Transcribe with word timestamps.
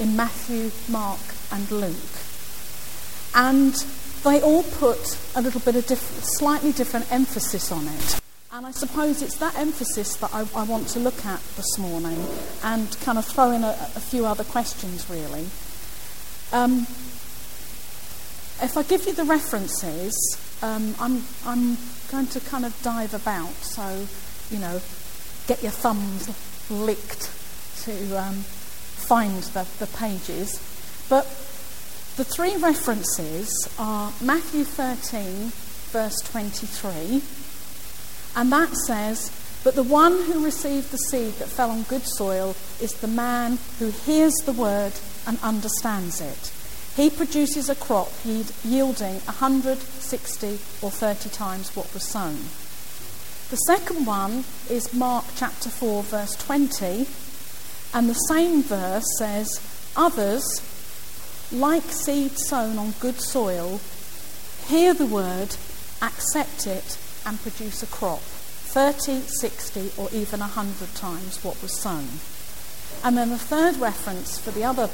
in 0.00 0.16
Matthew, 0.16 0.70
Mark, 0.90 1.20
and 1.52 1.70
Luke. 1.70 1.94
And 3.34 3.74
they 4.24 4.40
all 4.40 4.62
put 4.62 5.18
a 5.34 5.42
little 5.42 5.60
bit 5.60 5.76
of 5.76 5.86
diff- 5.86 6.24
slightly 6.24 6.72
different 6.72 7.10
emphasis 7.12 7.70
on 7.70 7.86
it. 7.86 8.20
And 8.52 8.66
I 8.66 8.72
suppose 8.72 9.22
it's 9.22 9.36
that 9.38 9.56
emphasis 9.56 10.16
that 10.16 10.34
I, 10.34 10.40
I 10.54 10.64
want 10.64 10.88
to 10.88 10.98
look 10.98 11.24
at 11.24 11.40
this 11.56 11.78
morning 11.78 12.26
and 12.64 12.98
kind 13.00 13.16
of 13.16 13.24
throw 13.24 13.52
in 13.52 13.62
a, 13.62 13.70
a 13.94 14.00
few 14.00 14.26
other 14.26 14.44
questions, 14.44 15.08
really. 15.08 15.46
Um, 16.52 16.80
if 18.62 18.76
I 18.76 18.82
give 18.82 19.06
you 19.06 19.12
the 19.12 19.24
references, 19.24 20.14
um, 20.62 20.94
I'm, 20.98 21.22
I'm 21.46 21.78
going 22.10 22.26
to 22.28 22.40
kind 22.40 22.64
of 22.64 22.78
dive 22.82 23.14
about, 23.14 23.52
so, 23.62 24.06
you 24.50 24.60
know, 24.60 24.80
get 25.46 25.62
your 25.62 25.72
thumbs 25.72 26.28
licked 26.68 27.30
to 27.84 28.20
um, 28.20 28.44
find 29.10 29.42
the, 29.42 29.66
the 29.80 29.90
pages. 29.98 30.62
But 31.08 31.26
the 32.16 32.24
three 32.24 32.56
references 32.56 33.50
are 33.78 34.12
Matthew 34.22 34.62
13, 34.62 35.50
verse 35.90 36.16
23 36.30 37.22
and 38.36 38.52
that 38.52 38.74
says, 38.86 39.30
But 39.64 39.74
the 39.74 39.82
one 39.82 40.22
who 40.22 40.44
received 40.44 40.90
the 40.90 40.98
seed 40.98 41.34
that 41.34 41.48
fell 41.48 41.70
on 41.70 41.82
good 41.82 42.06
soil 42.06 42.54
is 42.80 42.94
the 42.94 43.08
man 43.08 43.58
who 43.78 43.90
hears 43.90 44.34
the 44.44 44.52
word 44.52 44.92
and 45.26 45.38
understands 45.42 46.20
it. 46.20 46.52
He 46.96 47.10
produces 47.10 47.68
a 47.68 47.74
crop 47.74 48.10
yielding 48.24 49.20
160 49.20 50.48
or 50.82 50.90
30 50.90 51.28
times 51.30 51.74
what 51.74 51.92
was 51.94 52.04
sown. 52.04 52.38
The 53.50 53.56
second 53.56 54.06
one 54.06 54.44
is 54.68 54.94
Mark 54.94 55.24
chapter 55.34 55.68
4, 55.68 56.02
verse 56.04 56.36
20, 56.36 57.06
and 57.92 58.08
the 58.08 58.14
same 58.14 58.62
verse 58.62 59.04
says, 59.18 59.60
Others, 59.96 60.44
like 61.52 61.82
seed 61.84 62.38
sown 62.38 62.78
on 62.78 62.94
good 63.00 63.20
soil, 63.20 63.80
hear 64.66 64.94
the 64.94 65.06
word, 65.06 65.56
accept 66.00 66.66
it, 66.66 66.96
and 67.26 67.42
produce 67.42 67.82
a 67.82 67.86
crop 67.86 68.20
30, 68.20 69.20
60, 69.22 69.92
or 69.98 70.08
even 70.12 70.38
100 70.38 70.94
times 70.94 71.42
what 71.42 71.60
was 71.60 71.80
sown. 71.80 72.06
And 73.02 73.16
then 73.16 73.30
the 73.30 73.38
third 73.38 73.76
reference 73.76 74.38
for 74.38 74.52
the 74.52 74.62
other 74.62 74.86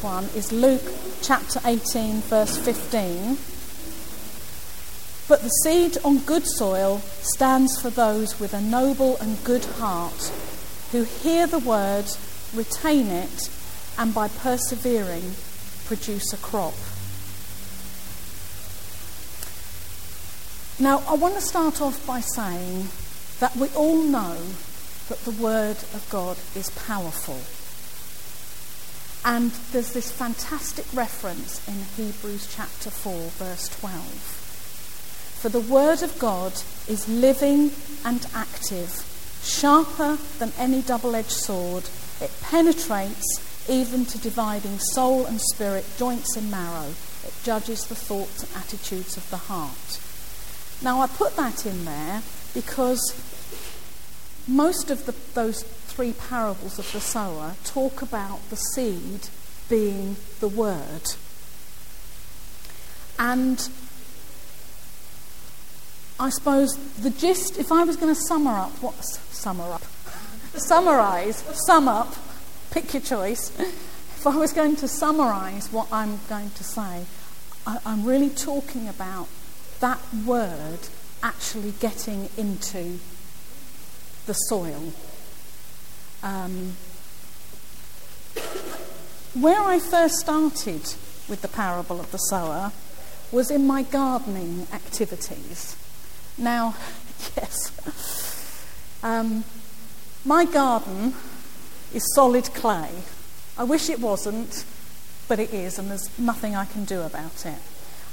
one 0.00 0.24
is 0.34 0.52
Luke 0.52 0.90
chapter 1.20 1.60
18, 1.64 2.22
verse 2.22 2.56
15. 2.56 3.36
But 5.28 5.42
the 5.42 5.50
seed 5.62 5.98
on 6.04 6.18
good 6.20 6.46
soil 6.46 6.98
stands 7.20 7.80
for 7.80 7.90
those 7.90 8.40
with 8.40 8.54
a 8.54 8.60
noble 8.60 9.18
and 9.18 9.44
good 9.44 9.64
heart 9.64 10.32
who 10.92 11.04
hear 11.04 11.46
the 11.46 11.58
word, 11.58 12.04
retain 12.54 13.08
it, 13.08 13.50
and 13.98 14.14
by 14.14 14.28
persevering 14.28 15.34
produce 15.86 16.32
a 16.32 16.36
crop. 16.36 16.74
Now, 20.78 21.02
I 21.06 21.14
want 21.14 21.34
to 21.34 21.40
start 21.40 21.80
off 21.80 22.06
by 22.06 22.20
saying 22.20 22.88
that 23.40 23.56
we 23.56 23.68
all 23.70 24.02
know 24.02 24.36
that 25.08 25.24
the 25.24 25.42
Word 25.42 25.76
of 25.94 26.06
God 26.10 26.38
is 26.56 26.70
powerful. 26.70 27.40
And 29.24 29.52
there's 29.72 29.92
this 29.92 30.10
fantastic 30.10 30.86
reference 30.92 31.66
in 31.68 31.84
Hebrews 31.96 32.52
chapter 32.54 32.90
4, 32.90 33.12
verse 33.38 33.68
12. 33.80 34.02
For 35.40 35.48
the 35.48 35.60
Word 35.60 36.02
of 36.02 36.18
God 36.18 36.52
is 36.88 37.08
living 37.08 37.70
and 38.04 38.26
active, 38.34 39.04
sharper 39.42 40.18
than 40.38 40.52
any 40.58 40.82
double 40.82 41.14
edged 41.14 41.30
sword. 41.30 41.84
It 42.20 42.30
penetrates 42.42 43.68
even 43.68 44.04
to 44.06 44.18
dividing 44.18 44.78
soul 44.78 45.26
and 45.26 45.40
spirit, 45.40 45.84
joints 45.96 46.36
and 46.36 46.50
marrow. 46.50 46.90
It 47.24 47.34
judges 47.44 47.86
the 47.86 47.94
thoughts 47.94 48.42
and 48.42 48.62
attitudes 48.62 49.16
of 49.16 49.28
the 49.30 49.36
heart. 49.36 50.00
Now, 50.82 51.00
I 51.00 51.06
put 51.06 51.36
that 51.36 51.64
in 51.64 51.84
there 51.84 52.22
because 52.54 53.14
most 54.48 54.90
of 54.90 55.06
the, 55.06 55.14
those 55.34 55.62
three 55.62 56.12
parables 56.12 56.78
of 56.78 56.90
the 56.92 57.00
sower 57.00 57.54
talk 57.64 58.02
about 58.02 58.48
the 58.50 58.56
seed 58.56 59.28
being 59.68 60.16
the 60.40 60.48
word. 60.48 61.14
And 63.18 63.68
I 66.18 66.30
suppose 66.30 66.76
the 66.96 67.10
gist, 67.10 67.58
if 67.58 67.72
I 67.72 67.84
was 67.84 67.96
going 67.96 68.14
to 68.14 68.20
sum 68.20 68.46
up, 68.46 68.70
what 68.82 68.94
sum 69.02 69.60
up? 69.60 69.82
Summarize, 70.54 71.44
sum 71.66 71.88
up, 71.88 72.14
pick 72.70 72.92
your 72.92 73.02
choice. 73.02 73.50
If 73.58 74.26
I 74.26 74.36
was 74.36 74.52
going 74.52 74.76
to 74.76 74.86
summarize 74.86 75.72
what 75.72 75.88
I'm 75.90 76.20
going 76.28 76.50
to 76.50 76.62
say, 76.62 77.06
I, 77.66 77.78
I'm 77.84 78.04
really 78.04 78.30
talking 78.30 78.88
about 78.88 79.26
that 79.80 79.98
word 80.24 80.78
actually 81.22 81.72
getting 81.80 82.28
into 82.36 82.98
the 84.26 84.34
soil. 84.34 84.92
Um, 86.22 86.76
where 89.34 89.60
I 89.60 89.78
first 89.78 90.16
started 90.20 90.94
with 91.28 91.42
the 91.42 91.48
parable 91.48 91.98
of 91.98 92.12
the 92.12 92.18
sower 92.18 92.70
was 93.32 93.50
in 93.50 93.66
my 93.66 93.82
gardening 93.82 94.66
activities. 94.72 95.74
Now, 96.38 96.74
yes, 97.36 97.72
um, 99.02 99.44
my 100.24 100.44
garden 100.44 101.14
is 101.92 102.14
solid 102.14 102.44
clay. 102.54 102.90
I 103.58 103.64
wish 103.64 103.90
it 103.90 104.00
wasn't, 104.00 104.64
but 105.28 105.38
it 105.38 105.52
is, 105.52 105.78
and 105.78 105.90
there's 105.90 106.08
nothing 106.18 106.54
I 106.54 106.64
can 106.64 106.84
do 106.84 107.02
about 107.02 107.44
it. 107.44 107.58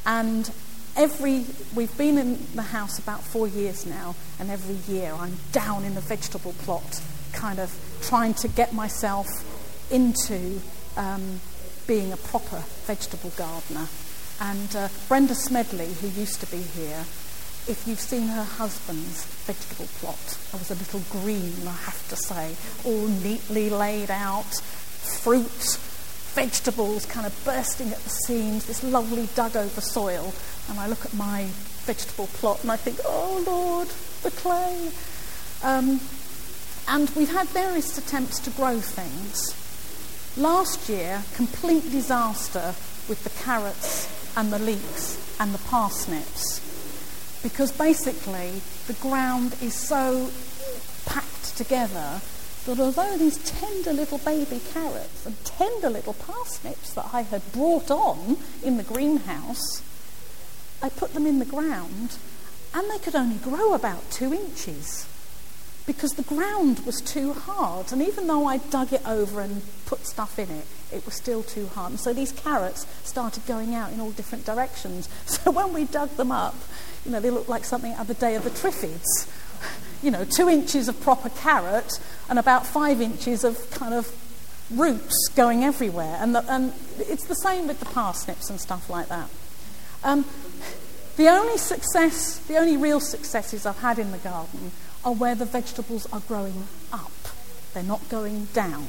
And 0.06 0.52
every 0.96 1.46
we've 1.75 1.96
been 1.97 2.18
in 2.18 2.40
the 2.56 2.62
house 2.62 3.00
about 3.00 3.24
four 3.24 3.47
years 3.47 3.85
now, 3.85 4.16
and 4.40 4.50
every 4.50 4.94
year 4.94 5.13
I'm 5.13 5.38
down 5.51 5.86
in 5.86 5.96
the 5.96 6.01
vegetable 6.01 6.53
plot, 6.53 7.01
kind 7.31 7.59
of 7.59 7.74
trying 8.01 8.34
to 8.36 8.47
get 8.47 8.74
myself 8.74 9.28
into 9.91 10.62
um, 10.97 11.40
being 11.88 12.12
a 12.12 12.18
proper 12.18 12.63
vegetable 12.86 13.31
gardener. 13.36 13.88
And 14.41 14.75
uh, 14.75 14.88
Brenda 15.07 15.36
Smedley, 15.36 15.94
who 16.01 16.07
used 16.07 16.40
to 16.41 16.47
be 16.47 16.62
here, 16.62 17.06
if 17.69 17.88
you've 17.88 18.00
seen 18.00 18.28
her 18.28 18.44
husband's 18.44 19.25
vegetable 19.46 19.88
plot, 20.00 20.38
I 20.53 20.57
was 20.57 20.72
a 20.72 20.75
little 20.75 21.02
green, 21.22 21.53
I 21.68 21.78
have 21.85 22.09
to 22.09 22.16
say, 22.16 22.56
all 22.84 23.07
neatly 23.07 23.69
laid 23.69 24.09
out, 24.09 24.56
fruit, 25.22 25.78
vegetables 26.34 27.06
kind 27.06 27.28
of 27.28 27.46
bursting 27.46 27.90
at 27.91 28.00
the 28.00 28.09
seams, 28.09 28.66
this 28.66 28.84
lovely 28.84 29.30
dug 29.35 29.56
over 29.56 29.81
soil. 29.81 30.34
And 30.68 30.80
I 30.80 30.88
look 30.88 31.06
at 31.06 31.13
my 31.13 31.47
vegetable 31.85 32.28
plot 32.28 32.63
and 32.63 32.72
I 32.72 32.75
think, 32.75 32.97
oh 33.06 33.44
Lord, 33.46 33.90
the 34.24 34.31
clay. 34.31 34.90
Um, 35.63 36.01
and 36.88 37.09
we've 37.12 37.31
had 37.31 37.47
various 37.50 37.97
attempts 38.00 38.40
to 38.40 38.50
grow 38.50 38.80
things. 38.80 39.53
Last 40.38 40.90
year, 40.90 41.22
complete 41.36 41.91
disaster 41.91 42.74
with 43.07 43.24
the 43.24 43.44
carrots 43.44 44.09
and 44.36 44.51
the 44.51 44.59
leeks 44.59 45.38
and 45.40 45.53
the 45.53 45.59
parsnips. 45.59 46.69
Because 47.41 47.72
basically, 47.72 48.61
the 48.88 48.94
ground 48.94 49.55
is 49.61 49.73
so 49.73 50.29
packed 51.05 51.57
together 51.57 52.22
that 52.66 52.79
although 52.79 53.17
these 53.17 53.38
tender 53.38 53.94
little 53.94 54.17
baby 54.19 54.61
carrots 54.73 55.25
and 55.25 55.44
tender 55.45 55.89
little 55.89 56.13
parsnips 56.13 56.94
that 56.94 57.09
I 57.13 57.22
had 57.22 57.51
brought 57.53 57.89
on 57.89 58.38
in 58.63 58.77
the 58.77 58.83
greenhouse, 58.83 59.81
I 60.81 60.89
put 60.89 61.13
them 61.13 61.25
in 61.25 61.39
the 61.39 61.45
ground 61.45 62.17
and 62.73 62.89
they 62.89 63.00
could 63.00 63.16
only 63.16 63.38
grow 63.38 63.73
about 63.73 64.11
two 64.11 64.33
inches 64.33 65.07
because 65.89 66.11
the 66.11 66.23
ground 66.23 66.85
was 66.85 67.01
too 67.01 67.33
hard. 67.33 67.91
And 67.91 68.00
even 68.00 68.27
though 68.27 68.45
I 68.45 68.57
dug 68.57 68.94
it 68.94 69.01
over 69.07 69.41
and 69.41 69.63
put 69.88 70.05
stuff 70.05 70.38
in 70.38 70.47
it, 70.51 70.67
it 70.94 71.03
was 71.03 71.16
still 71.16 71.41
too 71.41 71.65
hard. 71.65 71.89
And 71.89 72.00
so 72.00 72.13
these 72.13 72.31
carrots 72.31 72.86
started 73.03 73.44
going 73.47 73.74
out 73.74 73.91
in 73.91 74.00
all 74.00 74.12
different 74.12 74.45
directions. 74.45 75.09
So 75.25 75.50
when 75.50 75.74
we 75.74 75.86
dug 75.86 76.12
them 76.12 76.31
up, 76.31 76.53
you 77.03 77.12
know, 77.12 77.19
they 77.19 77.31
looked 77.31 77.50
like 77.50 77.65
something 77.65 77.94
out 77.94 78.01
of 78.01 78.07
the 78.07 78.13
day 78.13 78.36
of 78.36 78.44
the 78.44 78.51
Triffids 78.51 79.27
you 80.03 80.12
know, 80.12 80.24
two 80.25 80.47
inches 80.47 80.88
of 80.88 81.01
proper 81.01 81.30
carrot 81.30 82.00
and 82.30 82.38
about 82.38 82.68
five 82.68 83.01
inches 83.01 83.44
of 83.44 83.71
kind 83.71 83.95
of 83.95 84.13
roots 84.69 85.27
going 85.35 85.63
everywhere. 85.63 86.18
And, 86.19 86.35
the, 86.35 86.45
and 86.51 86.71
it's 87.00 87.25
the 87.25 87.33
same 87.33 87.68
with 87.68 87.80
the 87.80 87.88
parsnips 87.88 88.51
and 88.51 88.62
stuff 88.62 88.92
like 88.92 89.07
that. 89.07 89.27
Um, 90.03 90.25
the 91.18 91.30
only 91.30 91.57
success, 91.57 92.38
the 92.47 92.57
only 92.57 92.77
real 92.77 93.00
successes 93.00 93.65
I've 93.65 93.80
had 93.80 93.97
in 93.97 94.12
the 94.12 94.19
garden 94.19 94.71
are 95.04 95.13
where 95.13 95.36
the 95.36 95.46
vegetables 95.46 96.07
are 96.12 96.22
growing 96.22 96.68
up. 96.92 97.12
They're 97.74 97.84
not 97.84 98.07
going 98.10 98.46
down. 98.54 98.88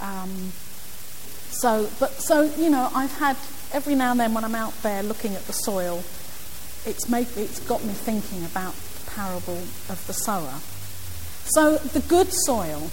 Um, 0.00 0.52
so, 1.50 1.88
but 2.00 2.12
so 2.12 2.42
you 2.42 2.70
know, 2.70 2.90
I've 2.94 3.16
had 3.18 3.36
every 3.72 3.94
now 3.94 4.12
and 4.12 4.20
then 4.20 4.34
when 4.34 4.44
I'm 4.44 4.54
out 4.54 4.74
there 4.82 5.02
looking 5.02 5.34
at 5.34 5.46
the 5.46 5.52
soil, 5.52 5.98
it's 6.84 7.08
made 7.08 7.28
it's 7.36 7.60
got 7.60 7.84
me 7.84 7.92
thinking 7.92 8.44
about 8.44 8.74
the 8.74 9.10
parable 9.10 9.58
of 9.88 10.02
the 10.06 10.12
sower. 10.12 10.60
So, 11.44 11.76
the 11.76 12.00
good 12.00 12.32
soil 12.32 12.90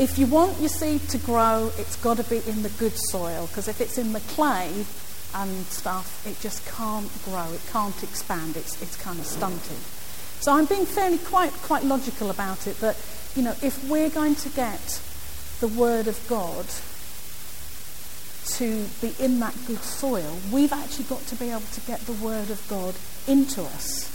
if 0.00 0.18
you 0.18 0.26
want 0.26 0.58
your 0.60 0.70
seed 0.70 1.02
to 1.10 1.18
grow, 1.18 1.70
it's 1.76 1.96
got 1.96 2.16
to 2.16 2.24
be 2.24 2.40
in 2.48 2.62
the 2.62 2.70
good 2.70 2.96
soil, 2.96 3.46
because 3.48 3.68
if 3.68 3.82
it's 3.82 3.98
in 3.98 4.14
the 4.14 4.20
clay 4.20 4.86
and 5.34 5.66
stuff, 5.66 6.26
it 6.26 6.40
just 6.40 6.64
can't 6.64 7.10
grow, 7.24 7.52
it 7.52 7.60
can't 7.70 8.02
expand, 8.02 8.56
it's, 8.56 8.80
it's 8.80 8.96
kind 8.96 9.18
of 9.18 9.26
stunted. 9.26 9.76
So 10.40 10.52
I'm 10.54 10.64
being 10.64 10.86
fairly 10.86 11.18
quite, 11.18 11.52
quite 11.52 11.84
logical 11.84 12.30
about 12.30 12.66
it 12.66 12.80
that, 12.80 12.96
you 13.36 13.42
know, 13.42 13.54
if 13.62 13.86
we're 13.88 14.08
going 14.08 14.34
to 14.36 14.48
get 14.48 15.00
the 15.60 15.68
Word 15.68 16.08
of 16.08 16.18
God 16.28 16.64
to 18.56 18.86
be 19.02 19.14
in 19.22 19.38
that 19.40 19.54
good 19.66 19.80
soil, 19.80 20.38
we've 20.50 20.72
actually 20.72 21.04
got 21.04 21.20
to 21.26 21.36
be 21.36 21.50
able 21.50 21.60
to 21.60 21.80
get 21.82 22.00
the 22.00 22.14
Word 22.14 22.50
of 22.50 22.66
God 22.68 22.94
into 23.28 23.60
us. 23.60 24.08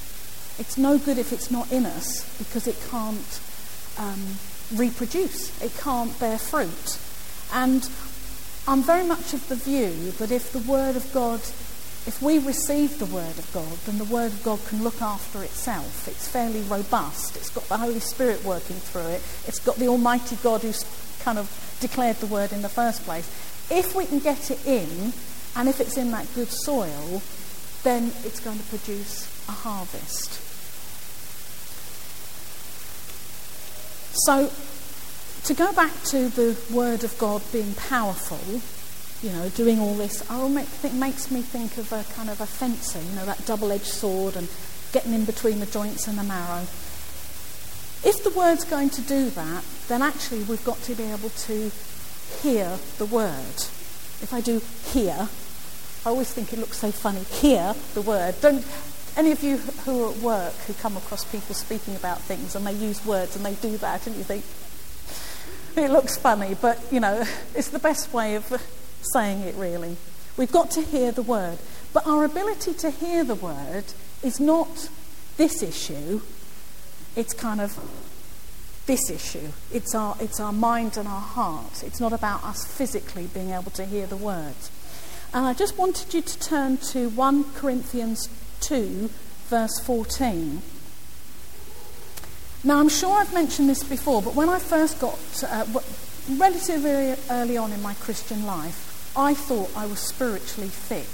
It's 0.57 0.79
no 0.79 0.97
good 0.97 1.19
if 1.19 1.31
it's 1.31 1.51
not 1.51 1.71
in 1.71 1.85
us 1.85 2.25
because 2.39 2.65
it 2.65 2.77
can't 2.89 3.41
um, 3.99 4.39
reproduce, 4.73 5.61
it 5.61 5.77
can't 5.77 6.19
bear 6.19 6.39
fruit. 6.39 6.97
And 7.53 7.87
I'm 8.67 8.81
very 8.81 9.05
much 9.05 9.35
of 9.35 9.47
the 9.47 9.55
view 9.55 10.11
that 10.13 10.31
if 10.31 10.51
the 10.51 10.59
Word 10.59 10.95
of 10.95 11.13
God, 11.13 11.41
if 12.07 12.21
we 12.21 12.37
receive 12.37 12.99
the 12.99 13.05
Word 13.05 13.37
of 13.39 13.49
God, 13.51 13.77
then 13.85 13.97
the 13.97 14.03
Word 14.05 14.31
of 14.31 14.43
God 14.43 14.59
can 14.67 14.83
look 14.83 15.01
after 15.01 15.43
itself. 15.43 16.07
It's 16.07 16.27
fairly 16.27 16.61
robust, 16.61 17.35
it's 17.35 17.49
got 17.49 17.67
the 17.67 17.77
Holy 17.77 17.99
Spirit 17.99 18.43
working 18.43 18.75
through 18.75 19.07
it, 19.07 19.21
it's 19.47 19.59
got 19.59 19.77
the 19.77 19.87
Almighty 19.87 20.37
God 20.43 20.61
who's 20.61 20.85
kind 21.21 21.39
of 21.39 21.49
declared 21.79 22.17
the 22.17 22.27
Word 22.27 22.53
in 22.53 22.61
the 22.61 22.69
first 22.69 23.03
place. 23.03 23.27
If 23.71 23.95
we 23.95 24.05
can 24.05 24.19
get 24.19 24.51
it 24.51 24.65
in, 24.67 25.13
and 25.55 25.67
if 25.67 25.79
it's 25.79 25.97
in 25.97 26.11
that 26.11 26.27
good 26.35 26.49
soil, 26.49 27.21
then 27.83 28.11
it's 28.23 28.39
going 28.39 28.59
to 28.59 28.65
produce 28.65 29.27
a 29.47 29.51
harvest. 29.51 30.41
So, 34.25 34.51
to 35.45 35.53
go 35.53 35.73
back 35.73 36.03
to 36.05 36.29
the 36.29 36.57
Word 36.71 37.03
of 37.03 37.17
God 37.17 37.41
being 37.51 37.73
powerful, 37.73 38.61
you 39.21 39.31
know, 39.31 39.49
doing 39.49 39.79
all 39.79 39.95
this, 39.95 40.23
oh, 40.29 40.47
it 40.83 40.93
makes 40.93 41.31
me 41.31 41.41
think 41.41 41.77
of 41.77 41.91
a 41.91 42.03
kind 42.13 42.29
of 42.29 42.41
a 42.41 42.45
fencer, 42.45 42.99
you 42.99 43.15
know, 43.15 43.25
that 43.25 43.45
double 43.45 43.71
edged 43.71 43.85
sword 43.85 44.35
and 44.35 44.47
getting 44.91 45.13
in 45.13 45.25
between 45.25 45.59
the 45.59 45.65
joints 45.65 46.07
and 46.07 46.17
the 46.17 46.23
marrow. 46.23 46.61
If 48.03 48.23
the 48.23 48.31
Word's 48.35 48.65
going 48.65 48.89
to 48.91 49.01
do 49.01 49.29
that, 49.31 49.63
then 49.87 50.01
actually 50.01 50.43
we've 50.43 50.63
got 50.63 50.77
to 50.83 50.95
be 50.95 51.03
able 51.03 51.29
to 51.29 51.71
hear 52.41 52.77
the 52.97 53.05
Word. 53.05 53.55
If 54.21 54.29
I 54.31 54.41
do 54.41 54.61
hear, 54.91 55.27
I 56.05 56.09
always 56.09 56.31
think 56.31 56.53
it 56.53 56.59
looks 56.59 56.77
so 56.77 56.91
funny. 56.91 57.23
Hear 57.23 57.73
the 57.93 58.01
Word. 58.01 58.35
Don't, 58.41 58.65
any 59.17 59.31
of 59.31 59.41
you 59.41 59.57
who 59.57 60.05
are 60.05 60.11
at 60.11 60.17
work 60.17 60.53
who 60.67 60.73
come 60.73 60.97
across 60.97 61.25
people 61.25 61.55
speaking 61.55 61.95
about 61.95 62.21
things 62.21 62.55
and 62.55 62.67
they 62.67 62.73
use 62.73 63.03
words 63.05 63.35
and 63.35 63.45
they 63.45 63.55
do 63.55 63.77
that 63.77 64.05
and 64.05 64.15
you 64.15 64.23
think, 64.23 64.43
it 65.75 65.91
looks 65.91 66.17
funny, 66.17 66.55
but 66.61 66.79
you 66.91 66.99
know, 66.99 67.23
it's 67.55 67.69
the 67.69 67.79
best 67.79 68.13
way 68.13 68.35
of 68.35 68.47
saying 69.13 69.41
it 69.41 69.55
really. 69.55 69.97
We've 70.37 70.51
got 70.51 70.71
to 70.71 70.81
hear 70.81 71.11
the 71.11 71.21
word. 71.21 71.57
But 71.93 72.05
our 72.05 72.25
ability 72.25 72.73
to 72.73 72.89
hear 72.89 73.23
the 73.23 73.35
word 73.35 73.85
is 74.21 74.39
not 74.39 74.89
this 75.37 75.61
issue, 75.61 76.21
it's 77.15 77.33
kind 77.33 77.61
of 77.61 77.77
this 78.85 79.09
issue. 79.09 79.51
It's 79.71 79.95
our, 79.95 80.15
it's 80.19 80.39
our 80.39 80.51
mind 80.51 80.97
and 80.97 81.07
our 81.07 81.21
heart. 81.21 81.83
It's 81.83 81.99
not 81.99 82.13
about 82.13 82.43
us 82.43 82.65
physically 82.65 83.27
being 83.27 83.51
able 83.51 83.71
to 83.71 83.85
hear 83.85 84.05
the 84.05 84.17
words. 84.17 84.71
And 85.33 85.45
I 85.45 85.53
just 85.53 85.77
wanted 85.77 86.13
you 86.13 86.21
to 86.21 86.39
turn 86.39 86.77
to 86.77 87.09
1 87.09 87.53
Corinthians 87.55 88.29
2, 88.61 89.09
verse 89.47 89.79
14. 89.79 90.61
Now, 92.63 92.79
I'm 92.79 92.89
sure 92.89 93.19
I've 93.19 93.33
mentioned 93.33 93.69
this 93.69 93.83
before, 93.83 94.21
but 94.21 94.33
when 94.33 94.49
I 94.49 94.59
first 94.59 94.99
got, 94.99 95.19
uh, 95.47 95.65
relatively 96.29 97.15
early 97.29 97.57
on 97.57 97.71
in 97.71 97.81
my 97.81 97.93
Christian 97.95 98.45
life, 98.45 98.84
I 99.17 99.33
thought 99.33 99.71
I 99.75 99.85
was 99.85 99.99
spiritually 99.99 100.69
thick. 100.69 101.07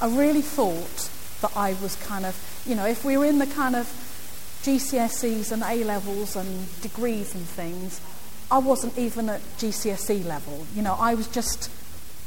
I 0.00 0.14
really 0.14 0.42
thought 0.42 1.10
that 1.40 1.56
I 1.56 1.74
was 1.74 1.96
kind 1.96 2.24
of, 2.24 2.36
you 2.66 2.74
know, 2.74 2.86
if 2.86 3.04
we 3.04 3.16
were 3.16 3.26
in 3.26 3.38
the 3.38 3.46
kind 3.46 3.74
of 3.74 3.86
GCSEs 4.62 5.50
and 5.50 5.62
A 5.62 5.84
levels 5.84 6.36
and 6.36 6.80
degrees 6.80 7.34
and 7.34 7.44
things, 7.44 8.00
I 8.50 8.58
wasn't 8.58 8.96
even 8.96 9.28
at 9.28 9.40
GCSE 9.58 10.24
level. 10.24 10.66
You 10.74 10.82
know, 10.82 10.96
I 10.98 11.14
was 11.14 11.26
just, 11.28 11.70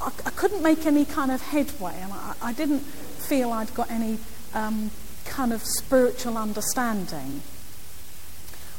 I, 0.01 0.07
I 0.25 0.31
couldn't 0.31 0.61
make 0.61 0.85
any 0.85 1.05
kind 1.05 1.31
of 1.31 1.41
headway, 1.41 1.97
and 2.01 2.11
I, 2.11 2.33
I 2.41 2.53
didn't 2.53 2.79
feel 2.79 3.51
I'd 3.51 3.73
got 3.73 3.89
any 3.89 4.17
um, 4.53 4.91
kind 5.25 5.53
of 5.53 5.61
spiritual 5.63 6.37
understanding. 6.37 7.41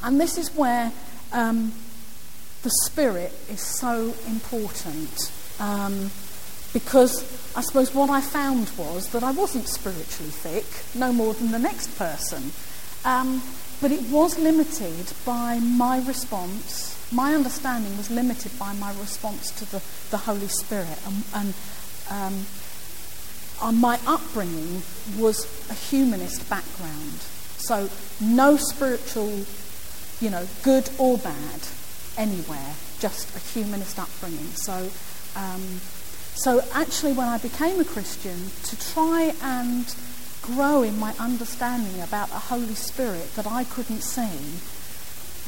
And 0.02 0.20
this 0.20 0.36
is 0.36 0.54
where 0.54 0.92
um, 1.32 1.72
the 2.62 2.70
Spirit 2.84 3.32
is 3.48 3.60
so 3.60 4.14
important. 4.26 5.32
Um, 5.58 6.10
because 6.76 7.22
I 7.56 7.62
suppose 7.62 7.94
what 7.94 8.10
I 8.10 8.20
found 8.20 8.70
was 8.76 9.08
that 9.12 9.22
I 9.22 9.30
wasn't 9.30 9.66
spiritually 9.66 10.30
thick, 10.30 10.66
no 10.94 11.10
more 11.10 11.32
than 11.32 11.50
the 11.50 11.58
next 11.58 11.96
person. 11.96 12.52
Um, 13.02 13.40
but 13.80 13.92
it 13.92 14.02
was 14.10 14.38
limited 14.38 15.10
by 15.24 15.58
my 15.58 16.04
response. 16.06 16.94
My 17.10 17.34
understanding 17.34 17.96
was 17.96 18.10
limited 18.10 18.58
by 18.58 18.74
my 18.74 18.90
response 19.00 19.50
to 19.52 19.64
the, 19.64 19.82
the 20.10 20.18
Holy 20.18 20.48
Spirit. 20.48 20.98
And, 21.06 21.24
and 21.34 21.54
um, 22.10 22.46
uh, 23.62 23.72
my 23.72 23.98
upbringing 24.06 24.82
was 25.16 25.46
a 25.70 25.74
humanist 25.74 26.46
background. 26.50 27.20
So, 27.56 27.88
no 28.20 28.58
spiritual, 28.58 29.46
you 30.20 30.28
know, 30.28 30.46
good 30.62 30.90
or 30.98 31.16
bad 31.16 31.60
anywhere, 32.18 32.74
just 32.98 33.34
a 33.34 33.38
humanist 33.38 33.98
upbringing. 33.98 34.52
So, 34.56 34.90
um, 35.36 35.80
so 36.36 36.62
actually, 36.74 37.14
when 37.14 37.28
I 37.28 37.38
became 37.38 37.80
a 37.80 37.84
Christian, 37.84 38.50
to 38.64 38.92
try 38.92 39.34
and 39.42 39.94
grow 40.42 40.82
in 40.82 40.98
my 40.98 41.12
understanding 41.18 42.00
about 42.02 42.28
the 42.28 42.38
Holy 42.38 42.74
Spirit 42.74 43.34
that 43.34 43.46
I 43.46 43.64
couldn't 43.64 44.02
see 44.02 44.60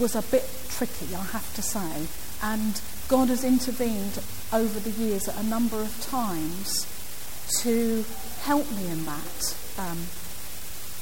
was 0.02 0.17
a 0.17 0.23
bit 0.23 0.49
tricky, 0.70 1.14
I 1.14 1.25
have 1.25 1.55
to 1.55 1.62
say. 1.62 2.06
And 2.43 2.81
God 3.08 3.29
has 3.29 3.44
intervened 3.44 4.19
over 4.52 4.81
the 4.81 4.90
years 4.90 5.29
a 5.29 5.43
number 5.43 5.81
of 5.81 6.00
times 6.00 6.87
to 7.61 8.05
help 8.43 8.70
me 8.73 8.88
in 8.88 9.05
that. 9.05 9.56
Um, 9.79 9.99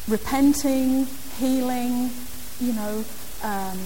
repenting, 0.09 1.06
healing, 1.39 2.11
you 2.61 2.73
know, 2.73 3.05
um, 3.43 3.79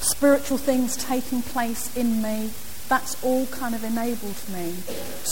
spiritual 0.00 0.58
things 0.58 0.96
taking 0.96 1.42
place 1.42 1.94
in 1.96 2.20
me. 2.20 2.50
That's 2.90 3.22
all 3.22 3.46
kind 3.46 3.76
of 3.76 3.84
enabled 3.84 4.48
me 4.52 4.74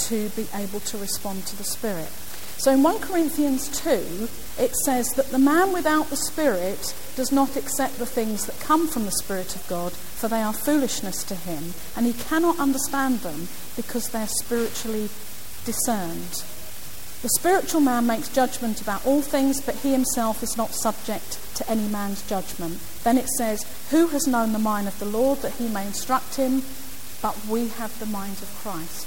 to 0.07 0.29
be 0.31 0.47
able 0.55 0.79
to 0.79 0.97
respond 0.97 1.45
to 1.47 1.57
the 1.57 1.65
Spirit. 1.65 2.09
So 2.57 2.71
in 2.71 2.85
1 2.85 3.01
Corinthians 3.01 3.69
2, 3.83 4.29
it 4.63 4.77
says 4.85 5.09
that 5.15 5.31
the 5.31 5.41
man 5.41 5.73
without 5.73 6.09
the 6.09 6.17
Spirit 6.17 6.95
does 7.17 7.33
not 7.33 7.57
accept 7.57 7.99
the 7.99 8.07
things 8.07 8.47
that 8.47 8.61
come 8.61 8.87
from 8.87 9.07
the 9.07 9.11
Spirit 9.11 9.57
of 9.57 9.67
God, 9.67 9.93
for 9.93 10.29
they 10.29 10.41
are 10.41 10.53
foolishness 10.53 11.25
to 11.25 11.35
him, 11.35 11.75
and 11.97 12.07
he 12.07 12.13
cannot 12.13 12.61
understand 12.61 13.21
them 13.21 13.49
because 13.75 14.11
they're 14.11 14.29
spiritually 14.29 15.09
discerned. 15.65 16.45
The 17.23 17.29
spiritual 17.41 17.81
man 17.81 18.07
makes 18.07 18.29
judgment 18.29 18.81
about 18.81 19.05
all 19.05 19.23
things, 19.23 19.61
but 19.61 19.75
he 19.75 19.91
himself 19.91 20.45
is 20.45 20.57
not 20.57 20.75
subject 20.75 21.41
to 21.57 21.69
any 21.69 21.89
man's 21.89 22.23
judgment. 22.29 22.79
Then 23.03 23.19
it 23.19 23.27
says, 23.31 23.67
Who 23.91 24.07
has 24.09 24.29
known 24.29 24.53
the 24.53 24.61
mind 24.61 24.87
of 24.87 24.97
the 25.01 25.05
Lord 25.05 25.41
that 25.41 25.55
he 25.55 25.67
may 25.67 25.85
instruct 25.85 26.37
him? 26.37 26.63
But 27.21 27.37
we 27.47 27.69
have 27.69 27.99
the 27.99 28.07
mind 28.07 28.43
of 28.43 28.49
Christ. 28.63 29.07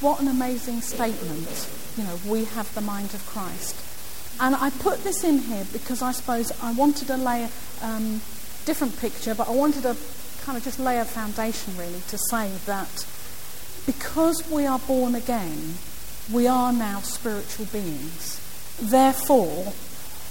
What 0.00 0.20
an 0.20 0.28
amazing 0.28 0.80
statement. 0.80 1.68
You 1.96 2.04
know, 2.04 2.18
we 2.26 2.44
have 2.44 2.72
the 2.74 2.80
mind 2.80 3.14
of 3.14 3.26
Christ. 3.26 3.76
And 4.40 4.54
I 4.54 4.70
put 4.70 5.04
this 5.04 5.24
in 5.24 5.38
here 5.38 5.66
because 5.72 6.02
I 6.02 6.12
suppose 6.12 6.52
I 6.62 6.72
wanted 6.72 7.08
to 7.08 7.16
lay 7.16 7.42
a 7.42 7.50
um, 7.84 8.22
different 8.64 8.98
picture, 8.98 9.34
but 9.34 9.48
I 9.48 9.52
wanted 9.52 9.82
to 9.82 9.96
kind 10.42 10.56
of 10.56 10.64
just 10.64 10.78
lay 10.78 10.98
a 10.98 11.04
foundation 11.04 11.76
really 11.76 12.00
to 12.08 12.16
say 12.16 12.50
that 12.66 13.06
because 13.86 14.48
we 14.50 14.66
are 14.66 14.78
born 14.78 15.14
again, 15.14 15.74
we 16.32 16.46
are 16.46 16.72
now 16.72 17.00
spiritual 17.00 17.66
beings. 17.66 18.40
Therefore, 18.80 19.72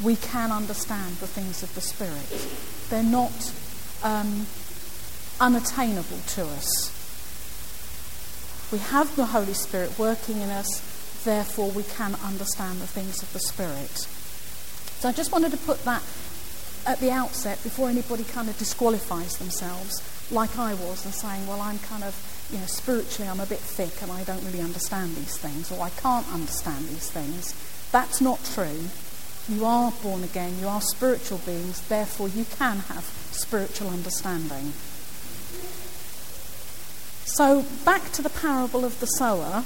we 0.02 0.16
can 0.16 0.52
understand 0.52 1.18
the 1.18 1.28
things 1.28 1.62
of 1.62 1.74
the 1.76 1.82
Spirit. 1.82 2.30
They're 2.90 3.04
not 3.04 3.54
um, 4.04 4.48
unattainable 5.40 6.20
to 6.28 6.44
us. 6.44 6.96
We 8.72 8.80
have 8.80 9.16
the 9.16 9.26
Holy 9.26 9.54
Spirit 9.54 9.98
working 9.98 10.42
in 10.42 10.50
us, 10.50 10.82
therefore, 11.24 11.72
we 11.72 11.84
can 11.84 12.16
understand 12.24 12.80
the 12.80 12.88
things 12.88 13.24
of 13.24 13.34
the 13.34 13.40
Spirit. 13.40 14.08
So 15.00 15.10
I 15.10 15.12
just 15.12 15.32
wanted 15.32 15.52
to 15.52 15.58
put 15.58 15.84
that 15.86 16.04
at 16.86 17.00
the 17.00 17.12
outset 17.12 17.62
before 17.64 17.90
anybody 17.90 18.24
kind 18.24 18.50
of 18.50 18.58
disqualifies 18.58 19.38
themselves, 19.38 20.04
like 20.32 20.58
I 20.58 20.74
was, 20.74 21.06
and 21.06 21.14
saying, 21.14 21.48
well, 21.48 21.62
I'm 21.62 21.80
kind 21.80 22.04
of, 22.04 22.14
you 22.52 22.60
know, 22.60 22.66
spiritually 22.66 23.30
I'm 23.30 23.40
a 23.40 23.46
bit 23.46 23.60
thick 23.60 24.02
and 24.02 24.12
I 24.12 24.24
don't 24.24 24.44
really 24.44 24.62
understand 24.62 25.16
these 25.16 25.38
things, 25.38 25.72
or 25.72 25.82
I 25.82 25.90
can't 25.90 26.28
understand 26.32 26.88
these 26.88 27.10
things. 27.10 27.54
That's 27.92 28.22
not 28.22 28.44
true. 28.54 28.90
You 29.48 29.66
are 29.66 29.92
born 30.04 30.24
again, 30.24 30.60
you 30.60 30.68
are 30.68 30.82
spiritual 30.82 31.40
beings, 31.40 31.82
therefore, 31.88 32.28
you 32.28 32.46
can 32.46 32.78
have 32.80 33.04
spiritual 33.32 33.90
understanding. 33.90 34.74
So, 37.36 37.64
back 37.86 38.12
to 38.14 38.24
the 38.24 38.30
parable 38.30 38.84
of 38.84 39.00
the 39.00 39.06
sower. 39.06 39.64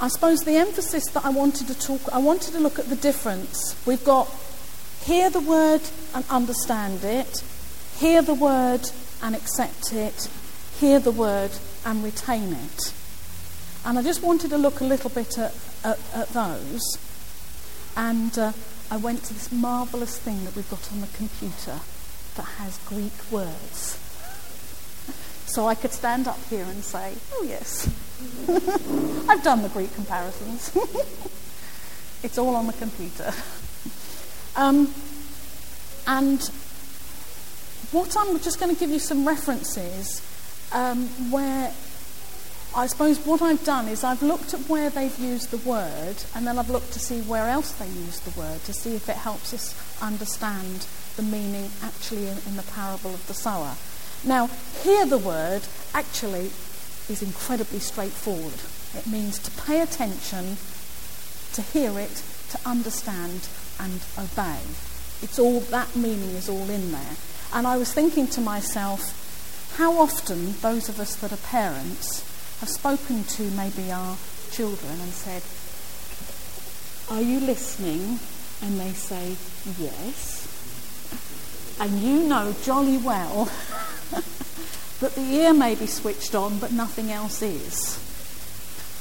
I 0.00 0.08
suppose 0.08 0.40
the 0.40 0.56
emphasis 0.56 1.08
that 1.12 1.24
I 1.24 1.30
wanted 1.30 1.68
to 1.68 1.78
talk, 1.78 2.12
I 2.12 2.18
wanted 2.18 2.52
to 2.52 2.60
look 2.60 2.78
at 2.78 2.90
the 2.90 2.96
difference. 2.96 3.74
We've 3.86 4.04
got 4.04 4.28
hear 5.02 5.30
the 5.30 5.40
word 5.40 5.80
and 6.14 6.24
understand 6.28 7.04
it, 7.04 7.42
hear 7.96 8.20
the 8.20 8.34
word 8.34 8.90
and 9.22 9.34
accept 9.34 9.94
it, 9.94 10.28
hear 10.78 11.00
the 11.00 11.10
word 11.10 11.52
and 11.86 12.04
retain 12.04 12.52
it. 12.52 12.92
And 13.86 13.98
I 13.98 14.02
just 14.02 14.22
wanted 14.22 14.50
to 14.50 14.58
look 14.58 14.80
a 14.80 14.84
little 14.84 15.10
bit 15.10 15.38
at, 15.38 15.54
at, 15.84 15.98
at 16.14 16.28
those. 16.28 16.82
And 17.96 18.38
uh, 18.38 18.52
I 18.90 18.98
went 18.98 19.24
to 19.24 19.34
this 19.34 19.50
marvellous 19.50 20.18
thing 20.18 20.44
that 20.44 20.54
we've 20.54 20.70
got 20.70 20.92
on 20.92 21.00
the 21.00 21.08
computer 21.16 21.80
that 22.36 22.46
has 22.58 22.76
Greek 22.86 23.12
words. 23.30 24.01
So 25.46 25.66
I 25.66 25.74
could 25.74 25.92
stand 25.92 26.28
up 26.28 26.38
here 26.48 26.64
and 26.64 26.82
say, 26.82 27.14
oh, 27.34 27.44
yes, 27.46 27.86
I've 29.28 29.42
done 29.42 29.62
the 29.62 29.68
Greek 29.68 29.94
comparisons. 29.94 30.74
it's 32.22 32.38
all 32.38 32.56
on 32.56 32.66
the 32.66 32.72
computer. 32.72 33.32
Um, 34.56 34.92
and 36.06 36.42
what 37.90 38.16
I'm 38.16 38.38
just 38.40 38.58
going 38.58 38.74
to 38.74 38.78
give 38.78 38.90
you 38.90 38.98
some 38.98 39.26
references 39.26 40.22
um, 40.72 41.08
where 41.30 41.72
I 42.74 42.86
suppose 42.86 43.18
what 43.26 43.42
I've 43.42 43.62
done 43.64 43.86
is 43.88 44.02
I've 44.02 44.22
looked 44.22 44.54
at 44.54 44.60
where 44.60 44.88
they've 44.88 45.16
used 45.18 45.50
the 45.50 45.58
word 45.58 46.16
and 46.34 46.46
then 46.46 46.58
I've 46.58 46.70
looked 46.70 46.92
to 46.94 46.98
see 46.98 47.20
where 47.20 47.48
else 47.48 47.72
they 47.72 47.86
use 47.86 48.20
the 48.20 48.38
word 48.40 48.64
to 48.64 48.72
see 48.72 48.94
if 48.94 49.10
it 49.10 49.16
helps 49.16 49.52
us 49.52 49.74
understand 50.00 50.86
the 51.16 51.22
meaning 51.22 51.70
actually 51.82 52.28
in, 52.28 52.38
in 52.46 52.56
the 52.56 52.62
parable 52.62 53.12
of 53.12 53.26
the 53.26 53.34
sower. 53.34 53.74
Now, 54.24 54.48
hear 54.82 55.04
the 55.04 55.18
word 55.18 55.62
actually 55.94 56.50
is 57.08 57.22
incredibly 57.22 57.80
straightforward. 57.80 58.60
It 58.96 59.10
means 59.10 59.38
to 59.40 59.62
pay 59.62 59.80
attention, 59.80 60.56
to 61.54 61.62
hear 61.62 61.98
it, 61.98 62.22
to 62.50 62.60
understand, 62.64 63.48
and 63.80 64.00
obey. 64.16 64.60
It's 65.22 65.38
all 65.38 65.60
that 65.60 65.96
meaning 65.96 66.36
is 66.36 66.48
all 66.48 66.70
in 66.70 66.92
there. 66.92 67.16
And 67.52 67.66
I 67.66 67.76
was 67.76 67.92
thinking 67.92 68.28
to 68.28 68.40
myself, 68.40 69.74
how 69.76 69.98
often 69.98 70.54
those 70.60 70.88
of 70.88 71.00
us 71.00 71.16
that 71.16 71.32
are 71.32 71.48
parents 71.48 72.20
have 72.60 72.68
spoken 72.68 73.24
to 73.24 73.42
maybe 73.42 73.90
our 73.90 74.16
children 74.50 75.00
and 75.00 75.12
said, 75.12 75.42
Are 77.10 77.22
you 77.22 77.40
listening? 77.40 78.20
And 78.62 78.78
they 78.78 78.92
say, 78.92 79.36
Yes. 79.78 80.46
And 81.80 81.98
you 82.00 82.28
know 82.28 82.54
jolly 82.62 82.98
well 82.98 83.50
that 85.00 85.14
the 85.14 85.22
ear 85.22 85.52
may 85.52 85.74
be 85.74 85.86
switched 85.86 86.34
on, 86.34 86.58
but 86.58 86.72
nothing 86.72 87.10
else 87.10 87.42
is. 87.42 87.98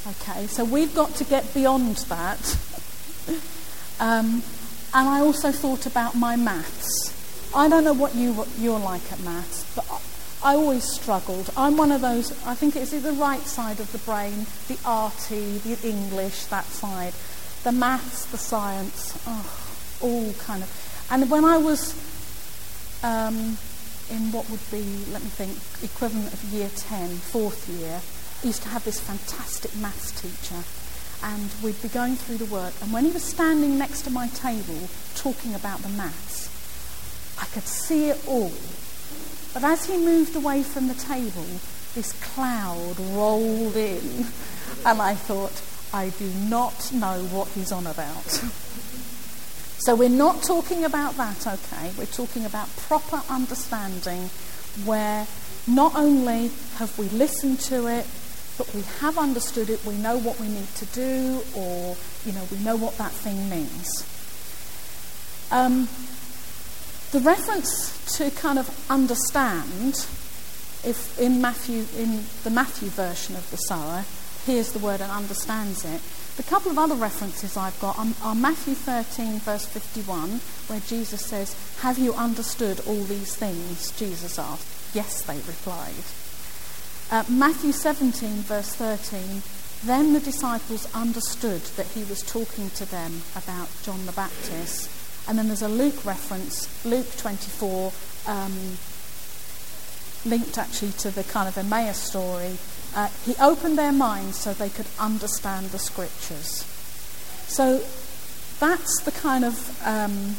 Okay, 0.07 0.47
so 0.47 0.65
we've 0.65 0.95
got 0.95 1.13
to 1.15 1.23
get 1.23 1.53
beyond 1.53 1.97
that. 2.09 2.57
um, 3.99 4.41
and 4.93 5.09
I 5.09 5.19
also 5.19 5.51
thought 5.51 5.85
about 5.85 6.15
my 6.15 6.35
maths. 6.35 7.13
I 7.53 7.69
don't 7.69 7.83
know 7.83 7.93
what 7.93 8.15
you, 8.15 8.45
you're 8.57 8.79
like 8.79 9.11
at 9.11 9.19
maths, 9.19 9.71
but 9.75 9.85
I 10.43 10.55
always 10.55 10.83
struggled. 10.83 11.51
I'm 11.55 11.77
one 11.77 11.91
of 11.91 12.01
those, 12.01 12.31
I 12.45 12.55
think 12.55 12.75
it's 12.75 12.91
the 12.91 13.11
right 13.13 13.41
side 13.41 13.79
of 13.79 13.91
the 13.91 13.99
brain, 13.99 14.47
the 14.67 14.77
arty, 14.85 15.59
the 15.59 15.77
English, 15.87 16.45
that 16.45 16.65
side. 16.65 17.13
The 17.63 17.71
maths, 17.71 18.25
the 18.25 18.39
science, 18.39 19.21
oh, 19.27 19.99
all 20.01 20.33
kind 20.33 20.63
of. 20.63 21.07
And 21.11 21.29
when 21.29 21.45
I 21.45 21.57
was 21.57 21.93
um, 23.03 23.57
in 24.11 24.31
what 24.31 24.49
would 24.49 24.63
be, 24.69 24.83
let 25.11 25.23
me 25.23 25.29
think, 25.29 25.57
equivalent 25.83 26.33
of 26.33 26.43
year 26.45 26.69
10, 26.75 27.09
fourth 27.09 27.67
year, 27.69 28.01
used 28.43 28.63
to 28.63 28.69
have 28.69 28.83
this 28.83 28.99
fantastic 28.99 29.75
maths 29.77 30.11
teacher. 30.11 30.61
And 31.23 31.49
we'd 31.63 31.81
be 31.81 31.87
going 31.87 32.15
through 32.15 32.37
the 32.37 32.51
work. 32.53 32.73
And 32.81 32.91
when 32.91 33.05
he 33.05 33.11
was 33.11 33.23
standing 33.23 33.77
next 33.77 34.01
to 34.03 34.09
my 34.09 34.27
table 34.27 34.89
talking 35.15 35.55
about 35.55 35.79
the 35.79 35.89
maths, 35.89 36.49
I 37.41 37.45
could 37.45 37.67
see 37.67 38.09
it 38.09 38.19
all. 38.27 38.51
But 39.53 39.63
as 39.63 39.85
he 39.85 39.97
moved 39.97 40.35
away 40.35 40.63
from 40.63 40.87
the 40.87 40.93
table, 40.93 41.45
this 41.95 42.13
cloud 42.33 42.99
rolled 42.99 43.75
in. 43.75 44.25
And 44.85 45.01
I 45.01 45.15
thought, 45.15 45.61
I 45.93 46.09
do 46.09 46.27
not 46.49 46.91
know 46.93 47.23
what 47.25 47.49
he's 47.49 47.71
on 47.71 47.85
about. 47.85 48.43
So 49.81 49.95
we're 49.95 50.09
not 50.09 50.43
talking 50.43 50.85
about 50.85 51.17
that, 51.17 51.47
okay? 51.47 51.91
We're 51.97 52.05
talking 52.05 52.45
about 52.45 52.69
proper 52.77 53.23
understanding 53.31 54.29
where 54.85 55.25
not 55.65 55.95
only 55.95 56.51
have 56.75 56.95
we 56.99 57.09
listened 57.09 57.61
to 57.61 57.87
it, 57.87 58.05
but 58.59 58.71
we 58.75 58.83
have 58.99 59.17
understood 59.17 59.71
it, 59.71 59.83
we 59.83 59.95
know 59.95 60.19
what 60.19 60.39
we 60.39 60.49
need 60.49 60.67
to 60.75 60.85
do, 60.85 61.41
or, 61.55 61.97
you 62.27 62.31
know, 62.31 62.43
we 62.51 62.59
know 62.59 62.75
what 62.75 62.99
that 62.99 63.11
thing 63.11 63.49
means. 63.49 64.05
Um, 65.49 65.89
the 67.09 67.19
reference 67.19 67.97
to 68.17 68.29
kind 68.29 68.59
of 68.59 68.69
understand, 68.87 70.05
if 70.85 71.17
in 71.19 71.41
Matthew, 71.41 71.87
in 71.97 72.25
the 72.43 72.51
Matthew 72.51 72.89
version 72.89 73.35
of 73.35 73.49
the 73.49 73.57
sower, 73.57 74.05
hears 74.45 74.71
the 74.71 74.79
word 74.79 75.01
and 75.01 75.11
understands 75.11 75.85
it, 75.85 76.01
the 76.37 76.43
couple 76.43 76.71
of 76.71 76.79
other 76.79 76.95
references 76.95 77.57
I've 77.57 77.79
got 77.79 77.99
are, 78.23 78.35
Matthew 78.35 78.73
13, 78.73 79.39
verse 79.39 79.65
51, 79.65 80.39
where 80.67 80.79
Jesus 80.79 81.25
says, 81.25 81.55
Have 81.81 81.99
you 81.99 82.13
understood 82.13 82.79
all 82.87 83.03
these 83.03 83.35
things? 83.35 83.91
Jesus 83.91 84.39
asked. 84.39 84.95
Yes, 84.95 85.21
they 85.23 85.35
replied. 85.35 85.93
Uh, 87.11 87.25
Matthew 87.29 87.73
17, 87.73 88.43
verse 88.43 88.73
13, 88.75 89.43
then 89.83 90.13
the 90.13 90.19
disciples 90.19 90.87
understood 90.95 91.61
that 91.75 91.87
he 91.87 92.03
was 92.05 92.21
talking 92.21 92.69
to 92.71 92.85
them 92.89 93.21
about 93.35 93.67
John 93.83 94.05
the 94.05 94.11
Baptist. 94.13 94.89
And 95.27 95.37
then 95.37 95.47
there's 95.47 95.61
a 95.61 95.67
Luke 95.67 96.05
reference, 96.05 96.85
Luke 96.85 97.17
24, 97.17 97.91
um, 98.27 98.77
linked 100.25 100.57
actually 100.57 100.91
to 100.91 101.09
the 101.09 101.23
kind 101.23 101.47
of 101.47 101.57
Emmaus 101.57 101.97
story, 101.97 102.57
uh, 102.95 103.09
he 103.25 103.35
opened 103.41 103.77
their 103.77 103.91
minds 103.91 104.37
so 104.37 104.53
they 104.53 104.69
could 104.69 104.87
understand 104.99 105.67
the 105.67 105.79
scriptures. 105.79 106.63
So 107.47 107.83
that's 108.59 109.01
the 109.01 109.11
kind 109.11 109.43
of 109.43 109.81
um, 109.85 110.35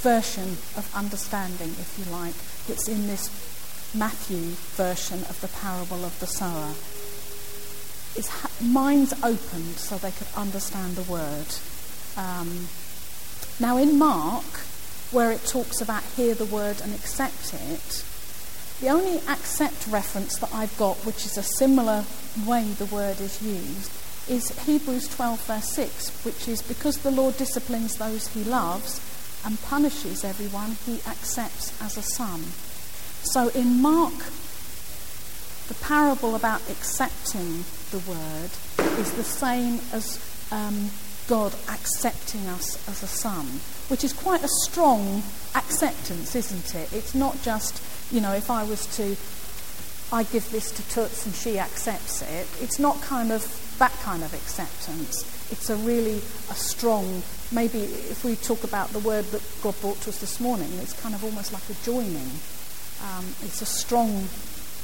version 0.00 0.56
of 0.76 0.90
understanding, 0.94 1.70
if 1.70 1.96
you 1.98 2.10
like, 2.12 2.34
that's 2.68 2.88
in 2.88 3.06
this 3.06 3.28
Matthew 3.94 4.54
version 4.76 5.20
of 5.28 5.40
the 5.40 5.48
parable 5.48 6.04
of 6.04 6.18
the 6.20 6.26
sower. 6.26 6.70
It's 8.16 8.28
ha- 8.28 8.50
minds 8.62 9.12
opened 9.22 9.76
so 9.76 9.96
they 9.96 10.12
could 10.12 10.28
understand 10.36 10.96
the 10.96 11.10
word. 11.10 11.46
Um, 12.16 12.68
now, 13.58 13.76
in 13.76 13.98
Mark, 13.98 14.44
where 15.10 15.32
it 15.32 15.44
talks 15.44 15.80
about 15.80 16.04
hear 16.16 16.34
the 16.34 16.44
word 16.44 16.80
and 16.80 16.94
accept 16.94 17.52
it, 17.52 18.04
the 18.80 18.88
only 18.88 19.18
accept 19.28 19.86
reference 19.88 20.38
that 20.38 20.52
I've 20.54 20.76
got, 20.78 20.96
which 21.04 21.26
is 21.26 21.36
a 21.36 21.42
similar 21.42 22.04
way 22.46 22.64
the 22.64 22.86
word 22.86 23.20
is 23.20 23.42
used, 23.42 23.92
is 24.28 24.48
Hebrews 24.66 25.08
12, 25.08 25.42
verse 25.42 25.72
6, 25.72 26.24
which 26.24 26.48
is 26.48 26.62
because 26.62 26.98
the 26.98 27.10
Lord 27.10 27.36
disciplines 27.36 27.96
those 27.96 28.28
he 28.28 28.44
loves 28.44 29.00
and 29.44 29.60
punishes 29.62 30.24
everyone 30.24 30.76
he 30.86 31.00
accepts 31.06 31.80
as 31.82 31.96
a 31.96 32.02
son. 32.02 32.40
So 33.22 33.48
in 33.48 33.82
Mark, 33.82 34.14
the 35.68 35.74
parable 35.82 36.34
about 36.34 36.62
accepting 36.70 37.64
the 37.90 37.98
word 38.10 38.50
is 38.98 39.12
the 39.12 39.24
same 39.24 39.80
as 39.92 40.18
um, 40.50 40.90
God 41.30 41.54
accepting 41.70 42.46
us 42.48 42.76
as 42.88 43.02
a 43.02 43.06
son, 43.06 43.46
which 43.88 44.02
is 44.02 44.12
quite 44.12 44.42
a 44.42 44.48
strong 44.64 45.22
acceptance, 45.54 46.34
isn't 46.34 46.74
it? 46.74 46.92
It's 46.92 47.14
not 47.14 47.40
just 47.42 47.80
you 48.10 48.20
know, 48.20 48.32
if 48.32 48.50
I 48.50 48.64
was 48.64 48.86
to, 48.96 49.16
I 50.14 50.24
give 50.24 50.50
this 50.50 50.70
to 50.72 50.88
Toots 50.90 51.26
and 51.26 51.34
she 51.34 51.58
accepts 51.58 52.22
it, 52.22 52.48
it's 52.60 52.78
not 52.78 53.00
kind 53.02 53.30
of 53.30 53.42
that 53.78 53.92
kind 54.02 54.22
of 54.22 54.34
acceptance. 54.34 55.22
It's 55.52 55.70
a 55.70 55.76
really 55.76 56.16
a 56.16 56.54
strong, 56.54 57.22
maybe 57.52 57.80
if 57.80 58.24
we 58.24 58.36
talk 58.36 58.64
about 58.64 58.90
the 58.90 58.98
word 58.98 59.24
that 59.26 59.42
God 59.62 59.80
brought 59.80 60.00
to 60.02 60.10
us 60.10 60.18
this 60.18 60.40
morning, 60.40 60.68
it's 60.82 61.00
kind 61.00 61.14
of 61.14 61.24
almost 61.24 61.52
like 61.52 61.62
a 61.70 61.74
joining. 61.84 62.30
Um, 63.02 63.24
it's 63.42 63.62
a 63.62 63.66
strong 63.66 64.24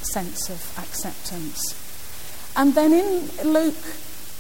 sense 0.03 0.49
of 0.49 0.79
acceptance. 0.79 1.75
And 2.57 2.75
then 2.75 2.93
in 2.93 3.53
Luke, 3.53 3.75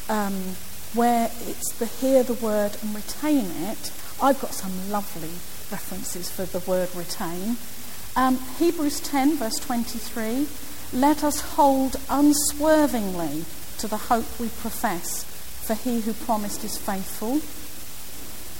um, 0.09 0.55
where 0.97 1.31
it's 1.47 1.73
the 1.75 1.87
hear 1.87 2.23
the 2.23 2.35
word 2.35 2.77
and 2.83 2.95
retain 2.95 3.51
it, 3.69 3.93
I've 4.21 4.41
got 4.41 4.55
some 4.55 4.91
lovely 4.91 5.31
references 5.71 6.31
for 6.31 6.45
the 6.45 6.61
word 6.69 6.89
retain. 6.95 7.59
Um, 8.17 8.39
Hebrews 8.59 9.01
10, 9.01 9.37
verse 9.37 9.59
23 9.59 10.49
let 10.93 11.25
us 11.25 11.41
hold 11.41 11.97
unswervingly 12.09 13.45
to 13.79 13.89
the 13.89 13.97
hope 13.97 14.39
we 14.39 14.49
profess, 14.49 15.25
for 15.25 15.75
he 15.75 16.01
who 16.01 16.13
promised 16.13 16.65
is 16.65 16.79
faithful. 16.79 17.41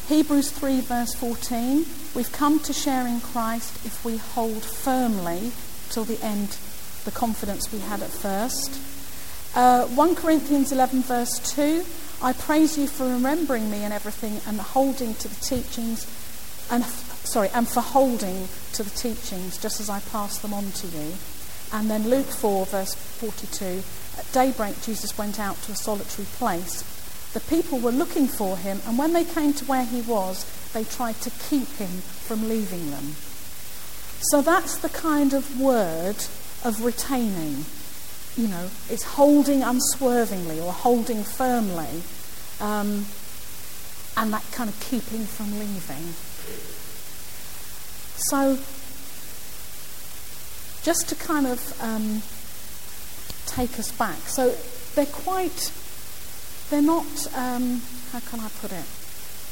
Hebrews 0.09 0.51
3, 0.51 0.81
verse 0.81 1.15
14 1.15 1.87
we've 2.15 2.33
come 2.33 2.59
to 2.61 2.73
share 2.73 3.07
in 3.07 3.21
Christ 3.21 3.85
if 3.87 4.05
we 4.05 4.17
hold 4.17 4.65
firmly 4.65 5.53
till 5.91 6.05
the 6.05 6.23
end 6.23 6.57
the 7.05 7.11
confidence 7.11 7.73
we 7.73 7.79
had 7.79 8.03
at 8.03 8.11
first. 8.11 8.81
Uh, 9.55 9.87
1 9.87 10.15
Corinthians 10.17 10.73
11, 10.73 11.03
verse 11.03 11.39
2 11.55 11.85
I 12.23 12.33
praise 12.33 12.79
you 12.79 12.87
for 12.87 13.05
remembering 13.09 13.71
me 13.71 13.85
and 13.85 13.93
everything 13.93 14.41
and 14.47 14.59
holding 14.59 15.15
to 15.15 15.29
the 15.29 15.35
teachings, 15.37 16.07
and 16.71 16.85
sorry, 16.85 17.51
and 17.51 17.69
for 17.69 17.81
holding 17.81 18.49
to 18.73 18.83
the 18.83 18.91
teachings 18.91 19.59
just 19.59 19.81
as 19.81 19.91
I 19.91 20.01
pass 20.01 20.39
them 20.39 20.55
on 20.55 20.71
to 20.73 20.87
you. 20.87 21.13
And 21.73 21.91
then 21.91 22.09
Luke 22.09 22.27
4, 22.27 22.67
verse 22.67 22.95
42 22.95 23.83
At 24.19 24.33
daybreak, 24.33 24.81
Jesus 24.83 25.19
went 25.19 25.39
out 25.39 25.61
to 25.63 25.73
a 25.73 25.77
solitary 25.77 26.27
place. 26.27 26.83
The 27.35 27.41
people 27.41 27.79
were 27.79 27.93
looking 27.93 28.29
for 28.29 28.57
him, 28.57 28.81
and 28.87 28.97
when 28.97 29.13
they 29.13 29.25
came 29.25 29.53
to 29.55 29.65
where 29.67 29.85
he 29.85 30.01
was, 30.01 30.47
they 30.73 30.85
tried 30.85 31.21
to 31.21 31.31
keep 31.51 31.69
him 31.77 32.01
from 32.01 32.49
leaving 32.49 32.91
them. 32.91 33.17
So 34.21 34.41
that's 34.41 34.79
the 34.79 34.89
kind 34.89 35.35
of 35.35 35.61
word 35.61 36.17
of 36.65 36.83
retaining 36.83 37.67
you 38.37 38.49
know, 38.49 38.69
it's 38.91 39.03
holding 39.03 39.63
unswervingly 39.63 40.61
or 40.61 40.73
holding 40.73 41.25
firmly, 41.25 42.03
um, 42.61 43.07
and 44.17 44.33
that 44.33 44.45
kind 44.53 44.69
of 44.69 44.79
keeping 44.81 45.25
from 45.25 45.59
leaving. 45.59 46.13
So, 48.17 48.59
just 50.83 51.09
to 51.09 51.15
kind 51.15 51.47
of 51.47 51.83
um, 51.83 52.23
take 53.47 53.79
us 53.79 53.91
back, 53.93 54.19
so 54.29 54.55
they're 54.95 55.07
quite, 55.07 55.73
they're 56.69 56.83
not, 56.83 57.07
um, 57.35 57.81
how 58.13 58.21
can 58.21 58.41
I 58.41 58.49
put 58.61 58.73
it? 58.73 58.85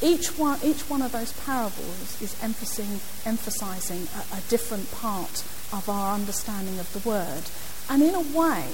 Each 0.03 0.37
one, 0.39 0.59
each 0.63 0.91
one 0.91 1.01
of 1.01 1.13
those 1.13 1.33
parables 1.45 2.21
is 2.21 2.37
emphasizing, 2.43 3.01
emphasizing 3.25 4.09
a, 4.15 4.39
a 4.39 4.41
different 4.51 4.91
part 4.93 5.45
of 5.73 5.89
our 5.89 6.15
understanding 6.15 6.79
of 6.79 6.93
the 6.93 7.09
word 7.09 7.45
and 7.91 8.03
in 8.03 8.15
a 8.15 8.21
way 8.21 8.65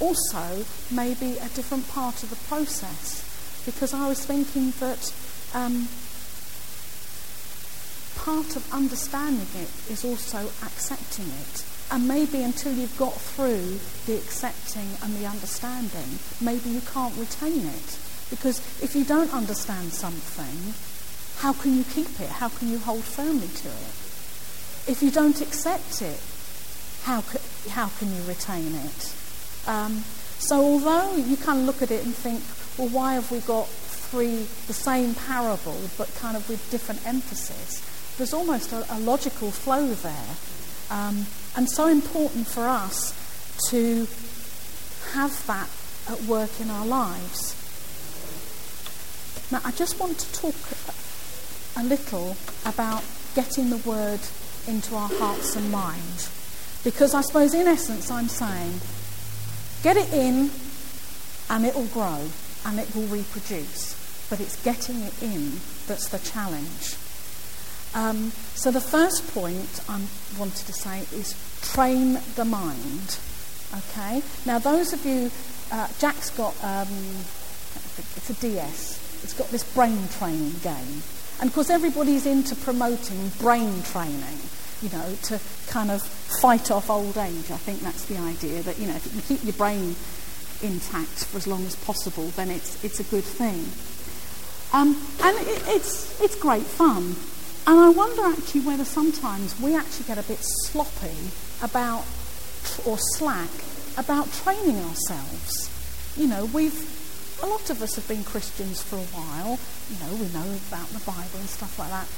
also 0.00 0.64
maybe 0.90 1.38
a 1.38 1.48
different 1.50 1.88
part 1.88 2.22
of 2.22 2.30
the 2.30 2.36
process 2.48 3.26
because 3.66 3.92
I 3.92 4.08
was 4.08 4.24
thinking 4.24 4.72
that 4.80 5.12
um, 5.54 5.88
part 8.16 8.56
of 8.56 8.66
understanding 8.72 9.48
it 9.54 9.70
is 9.90 10.04
also 10.04 10.38
accepting 10.62 11.26
it. 11.26 11.64
And 11.90 12.06
maybe 12.06 12.42
until 12.42 12.72
you've 12.72 12.96
got 12.96 13.14
through 13.14 13.80
the 14.06 14.16
accepting 14.16 14.86
and 15.02 15.16
the 15.16 15.26
understanding, 15.26 16.18
maybe 16.40 16.70
you 16.70 16.80
can't 16.80 17.16
retain 17.16 17.66
it. 17.66 17.98
Because 18.30 18.60
if 18.80 18.94
you 18.94 19.04
don't 19.04 19.34
understand 19.34 19.92
something, 19.92 20.74
how 21.42 21.52
can 21.52 21.76
you 21.76 21.84
keep 21.84 22.20
it? 22.20 22.28
How 22.28 22.48
can 22.48 22.68
you 22.68 22.78
hold 22.78 23.02
firmly 23.02 23.48
to 23.48 23.68
it? 23.68 23.94
If 24.86 25.00
you 25.02 25.10
don't 25.10 25.40
accept 25.40 26.00
it, 26.02 26.20
how, 27.02 27.24
how 27.68 27.88
can 27.98 28.14
you 28.14 28.22
retain 28.24 28.74
it? 28.74 29.14
Um, 29.66 30.04
so 30.38 30.56
although 30.56 31.16
you 31.16 31.36
kind 31.36 31.60
of 31.60 31.66
look 31.66 31.82
at 31.82 31.90
it 31.90 32.04
and 32.04 32.14
think, 32.14 32.42
well, 32.78 32.88
why 32.88 33.14
have 33.14 33.30
we 33.30 33.40
got 33.40 33.68
three, 33.68 34.46
the 34.66 34.72
same 34.72 35.14
parable, 35.14 35.78
but 35.98 36.14
kind 36.16 36.36
of 36.36 36.48
with 36.48 36.70
different 36.70 37.06
emphasis? 37.06 37.84
There's 38.16 38.32
almost 38.32 38.72
a, 38.72 38.86
a 38.90 38.98
logical 38.98 39.50
flow 39.50 39.86
there. 39.88 40.36
Um, 40.90 41.26
and 41.56 41.68
so 41.68 41.86
important 41.88 42.46
for 42.46 42.66
us 42.66 43.14
to 43.68 44.06
have 45.12 45.46
that 45.46 45.68
at 46.08 46.22
work 46.24 46.60
in 46.60 46.70
our 46.70 46.86
lives. 46.86 47.56
Now, 49.52 49.60
I 49.64 49.72
just 49.72 49.98
want 50.00 50.18
to 50.18 50.32
talk 50.32 50.54
a 51.76 51.84
little 51.84 52.36
about 52.64 53.04
getting 53.34 53.70
the 53.70 53.76
word 53.78 54.20
into 54.66 54.94
our 54.94 55.08
hearts 55.08 55.56
and 55.56 55.70
minds. 55.70 56.39
Because 56.82 57.14
I 57.14 57.20
suppose, 57.20 57.52
in 57.54 57.66
essence, 57.66 58.10
I'm 58.10 58.28
saying 58.28 58.80
get 59.82 59.96
it 59.96 60.12
in 60.12 60.50
and 61.48 61.66
it 61.66 61.74
will 61.74 61.86
grow 61.86 62.28
and 62.66 62.78
it 62.78 62.94
will 62.94 63.06
reproduce. 63.06 63.98
But 64.30 64.40
it's 64.40 64.62
getting 64.62 65.00
it 65.00 65.22
in 65.22 65.52
that's 65.86 66.08
the 66.08 66.18
challenge. 66.18 66.96
Um, 67.92 68.30
so, 68.54 68.70
the 68.70 68.80
first 68.80 69.34
point 69.34 69.80
I 69.88 70.00
wanted 70.38 70.66
to 70.66 70.72
say 70.72 71.00
is 71.12 71.34
train 71.72 72.18
the 72.36 72.44
mind. 72.44 73.18
Okay? 73.76 74.22
Now, 74.46 74.58
those 74.58 74.92
of 74.92 75.04
you, 75.04 75.30
uh, 75.72 75.88
Jack's 75.98 76.30
got, 76.30 76.54
um, 76.62 76.88
it's 78.16 78.30
a 78.30 78.34
DS, 78.34 79.22
it's 79.24 79.34
got 79.34 79.48
this 79.48 79.64
brain 79.74 80.08
training 80.18 80.54
game. 80.62 81.02
And 81.40 81.48
of 81.48 81.54
course, 81.54 81.70
everybody's 81.70 82.26
into 82.26 82.54
promoting 82.54 83.30
brain 83.40 83.82
training 83.82 84.38
you 84.82 84.88
know, 84.90 85.14
to 85.24 85.40
kind 85.68 85.90
of 85.90 86.02
fight 86.02 86.70
off 86.70 86.90
old 86.90 87.16
age. 87.18 87.50
I 87.50 87.60
think 87.60 87.80
that's 87.80 88.06
the 88.06 88.16
idea 88.16 88.62
that, 88.62 88.78
you 88.78 88.86
know, 88.86 88.96
if 88.96 89.04
you 89.06 89.12
can 89.12 89.20
keep 89.22 89.44
your 89.44 89.54
brain 89.54 89.94
intact 90.62 91.26
for 91.26 91.36
as 91.36 91.46
long 91.46 91.64
as 91.66 91.76
possible, 91.76 92.28
then 92.36 92.50
it's, 92.50 92.82
it's 92.84 93.00
a 93.00 93.04
good 93.04 93.24
thing. 93.24 93.68
Um, 94.72 94.96
and 95.22 95.36
it, 95.48 95.62
it's, 95.66 96.20
it's 96.20 96.36
great 96.36 96.62
fun. 96.62 97.16
And 97.66 97.78
I 97.78 97.88
wonder 97.90 98.22
actually 98.22 98.62
whether 98.62 98.84
sometimes 98.84 99.60
we 99.60 99.76
actually 99.76 100.06
get 100.06 100.18
a 100.18 100.26
bit 100.26 100.38
sloppy 100.40 101.30
about, 101.62 102.04
or 102.86 102.96
slack, 102.98 103.50
about 103.98 104.32
training 104.32 104.78
ourselves. 104.84 105.68
You 106.16 106.26
know, 106.28 106.46
we've, 106.46 106.78
a 107.42 107.46
lot 107.46 107.68
of 107.70 107.82
us 107.82 107.96
have 107.96 108.08
been 108.08 108.24
Christians 108.24 108.82
for 108.82 108.96
a 108.96 109.08
while. 109.12 109.58
You 109.90 109.98
know, 110.00 110.14
we 110.16 110.28
know 110.32 110.56
about 110.68 110.88
the 110.88 111.04
Bible 111.04 111.38
and 111.38 111.48
stuff 111.48 111.78
like 111.78 111.90
that. 111.90 112.08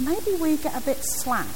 Maybe 0.00 0.40
we 0.40 0.56
get 0.56 0.74
a 0.80 0.84
bit 0.84 0.98
slack 1.04 1.46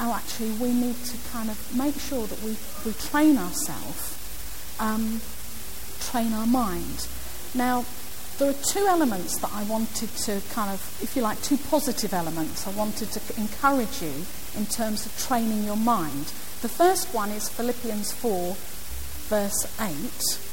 oh, 0.00 0.14
actually, 0.14 0.50
we 0.52 0.72
need 0.72 0.96
to 1.04 1.16
kind 1.30 1.50
of 1.50 1.76
make 1.76 1.98
sure 1.98 2.26
that 2.26 2.42
we, 2.42 2.56
we 2.84 2.92
train 2.92 3.36
ourselves, 3.38 4.16
um, 4.78 5.20
train 6.00 6.32
our 6.32 6.46
mind. 6.46 7.06
Now, 7.54 7.84
there 8.38 8.50
are 8.50 8.62
two 8.64 8.86
elements 8.86 9.38
that 9.38 9.50
I 9.52 9.64
wanted 9.64 10.10
to 10.10 10.42
kind 10.50 10.70
of, 10.70 10.80
if 11.02 11.16
you 11.16 11.22
like, 11.22 11.40
two 11.42 11.56
positive 11.56 12.12
elements 12.12 12.66
I 12.66 12.72
wanted 12.72 13.10
to 13.12 13.40
encourage 13.40 14.02
you 14.02 14.26
in 14.56 14.66
terms 14.66 15.06
of 15.06 15.18
training 15.18 15.64
your 15.64 15.76
mind. 15.76 16.26
The 16.60 16.68
first 16.68 17.14
one 17.14 17.30
is 17.30 17.48
Philippians 17.48 18.12
4, 18.12 18.56
verse 19.28 19.66
8 19.80 20.45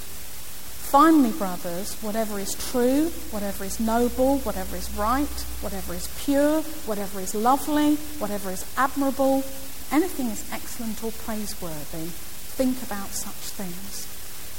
Finally, 0.93 1.32
brothers, 1.32 1.95
whatever 2.03 2.38
is 2.38 2.53
true, 2.69 3.10
whatever 3.32 3.65
is 3.65 3.79
noble, 3.79 4.38
whatever 4.41 4.75
is 4.75 4.93
right, 4.93 5.41
whatever 5.60 5.95
is 5.95 6.08
pure, 6.23 6.62
whatever 6.86 7.19
is 7.19 7.34
lovely, 7.34 7.95
whatever 8.19 8.51
is 8.51 8.63
admirable, 8.77 9.43
anything 9.91 10.27
is 10.27 10.47
excellent 10.53 11.03
or 11.03 11.12
praiseworthy, 11.12 12.06
think 12.53 12.77
about 12.84 13.08
such 13.08 13.34
things. 13.34 14.06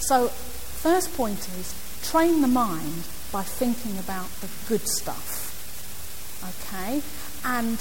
So, 0.04 0.26
first 0.26 1.16
point 1.16 1.48
is 1.56 1.72
train 2.02 2.40
the 2.40 2.48
mind 2.48 3.06
by 3.30 3.44
thinking 3.44 3.96
about 3.96 4.28
the 4.40 4.48
good 4.66 4.88
stuff. 4.88 5.54
Okay? 6.42 7.00
And 7.44 7.78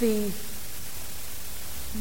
the 0.00 0.30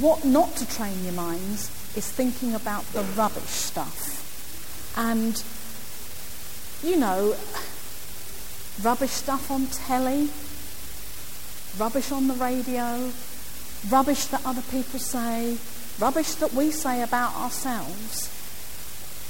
what 0.03 0.25
not 0.25 0.57
to 0.57 0.67
train 0.67 1.05
your 1.05 1.13
minds 1.13 1.71
is 1.95 2.11
thinking 2.11 2.53
about 2.53 2.83
the 2.91 3.03
rubbish 3.15 3.43
stuff. 3.43 4.19
And 4.97 5.41
you 6.83 6.97
know, 6.97 7.35
rubbish 8.81 9.11
stuff 9.11 9.51
on 9.51 9.67
telly, 9.67 10.29
rubbish 11.77 12.11
on 12.11 12.27
the 12.27 12.33
radio, 12.35 13.11
rubbish 13.89 14.25
that 14.25 14.45
other 14.45 14.61
people 14.63 14.99
say, 14.99 15.57
rubbish 15.99 16.35
that 16.35 16.53
we 16.53 16.71
say 16.71 17.01
about 17.01 17.35
ourselves. 17.35 18.27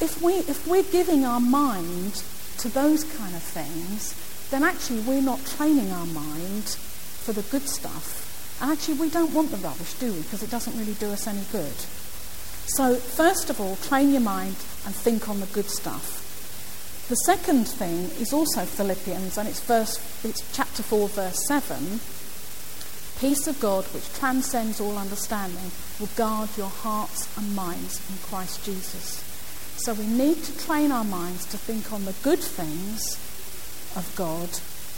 If, 0.02 0.22
we, 0.22 0.36
if 0.36 0.68
we're 0.68 0.84
giving 0.84 1.26
our 1.26 1.40
mind 1.40 2.24
to 2.60 2.70
those 2.70 3.04
kind 3.04 3.36
of 3.36 3.44
things, 3.44 4.16
then 4.52 4.64
actually 4.64 5.02
we're 5.02 5.22
not 5.22 5.46
training 5.46 5.92
our 5.92 6.06
mind 6.06 6.64
for 6.66 7.34
the 7.34 7.42
good 7.44 7.68
stuff. 7.68 8.28
And 8.62 8.72
actually, 8.72 8.96
we 8.96 9.10
don't 9.10 9.34
want 9.34 9.52
the 9.52 9.58
rubbish, 9.58 9.94
do 9.94 10.12
we? 10.12 10.20
Because 10.20 10.44
it 10.44 10.52
doesn't 10.52 10.78
really 10.78 10.94
do 10.96 11.12
us 11.12 11.28
any 11.28 11.44
good. 11.52 11.76
So, 12.68 12.96
first 12.96 13.50
of 13.50 13.62
all, 13.62 13.78
train 13.78 14.12
your 14.12 14.22
mind 14.22 14.56
and 14.86 14.94
think 14.94 15.30
on 15.30 15.40
the 15.40 15.46
good 15.48 15.70
stuff. 15.70 16.29
The 17.10 17.16
second 17.16 17.66
thing 17.68 18.12
is 18.22 18.32
also 18.32 18.66
Philippians, 18.66 19.40
and 19.40 19.50
it's, 19.50 19.62
verse, 19.62 19.98
it's 20.24 20.46
chapter 20.56 20.84
4, 20.84 21.08
verse 21.08 21.48
7. 21.48 22.00
Peace 23.20 23.48
of 23.48 23.60
God, 23.60 23.86
which 23.86 24.14
transcends 24.14 24.80
all 24.80 24.96
understanding, 24.96 25.72
will 26.00 26.14
guard 26.16 26.50
your 26.56 26.70
hearts 26.70 27.28
and 27.36 27.56
minds 27.56 28.00
in 28.12 28.18
Christ 28.30 28.64
Jesus. 28.64 29.24
So 29.78 29.96
we 29.96 30.06
need 30.06 30.44
to 30.44 30.58
train 30.60 30.92
our 30.92 31.04
minds 31.04 31.46
to 31.48 31.58
think 31.58 31.92
on 31.92 32.06
the 32.06 32.14
good 32.22 32.38
things 32.38 33.16
of 33.96 34.14
God 34.16 34.50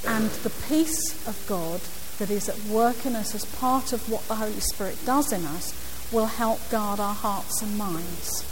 and 0.06 0.30
the 0.44 0.52
peace 0.68 1.26
of 1.26 1.42
God 1.48 1.80
that 2.20 2.30
is 2.30 2.50
at 2.50 2.60
work 2.66 3.06
in 3.06 3.16
us 3.16 3.34
as 3.34 3.46
part 3.56 3.94
of 3.94 4.10
what 4.12 4.28
the 4.28 4.36
Holy 4.36 4.60
Spirit 4.60 4.98
does 5.06 5.32
in 5.32 5.46
us 5.46 5.74
will 6.12 6.26
help 6.26 6.60
guard 6.70 7.00
our 7.00 7.16
hearts 7.16 7.62
and 7.62 7.78
minds. 7.78 8.44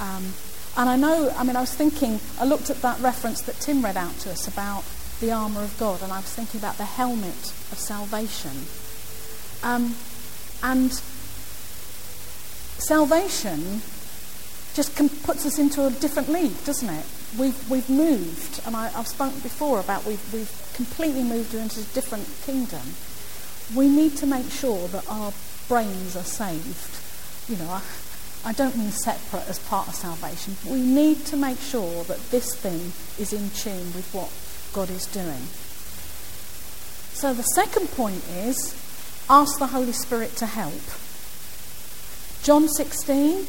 Um, 0.00 0.32
and 0.76 0.88
I 0.88 0.96
know, 0.96 1.32
I 1.36 1.44
mean, 1.44 1.56
I 1.56 1.60
was 1.60 1.74
thinking, 1.74 2.18
I 2.40 2.44
looked 2.44 2.70
at 2.70 2.82
that 2.82 3.00
reference 3.00 3.42
that 3.42 3.60
Tim 3.60 3.84
read 3.84 3.96
out 3.96 4.18
to 4.20 4.30
us 4.30 4.48
about 4.48 4.84
the 5.20 5.30
armour 5.30 5.62
of 5.62 5.78
God, 5.78 6.02
and 6.02 6.12
I 6.12 6.18
was 6.18 6.34
thinking 6.34 6.60
about 6.60 6.78
the 6.78 6.84
helmet 6.84 7.52
of 7.70 7.78
salvation. 7.78 8.66
Um, 9.62 9.94
and 10.62 10.92
salvation 12.78 13.82
just 14.74 14.96
com- 14.96 15.08
puts 15.08 15.46
us 15.46 15.58
into 15.58 15.86
a 15.86 15.90
different 15.90 16.28
league, 16.28 16.64
doesn't 16.64 16.88
it? 16.88 17.06
We've, 17.38 17.70
we've 17.70 17.88
moved, 17.88 18.60
and 18.66 18.74
I, 18.74 18.88
have 18.88 19.06
spoken 19.06 19.38
before 19.40 19.78
about 19.78 20.04
we've, 20.04 20.32
we've 20.32 20.72
completely 20.74 21.22
moved 21.22 21.54
into 21.54 21.80
a 21.80 21.84
different 21.94 22.28
kingdom. 22.44 22.82
We 23.76 23.88
need 23.88 24.16
to 24.18 24.26
make 24.26 24.50
sure 24.50 24.88
that 24.88 25.08
our 25.08 25.32
brains 25.68 26.16
are 26.16 26.24
saved. 26.24 27.00
You 27.48 27.56
know, 27.64 27.80
I 28.46 28.52
don't 28.52 28.76
mean 28.76 28.90
separate 28.90 29.48
as 29.48 29.58
part 29.58 29.88
of 29.88 29.94
salvation. 29.94 30.56
We 30.70 30.80
need 30.80 31.24
to 31.26 31.36
make 31.36 31.58
sure 31.58 32.04
that 32.04 32.30
this 32.30 32.54
thing 32.54 32.92
is 33.18 33.32
in 33.32 33.48
tune 33.50 33.94
with 33.94 34.10
what 34.12 34.30
God 34.74 34.90
is 34.90 35.06
doing. 35.06 35.48
So 37.14 37.32
the 37.32 37.42
second 37.54 37.90
point 37.92 38.22
is 38.28 38.74
ask 39.30 39.58
the 39.58 39.68
Holy 39.68 39.92
Spirit 39.92 40.36
to 40.36 40.46
help. 40.46 40.82
John 42.42 42.68
16, 42.68 43.46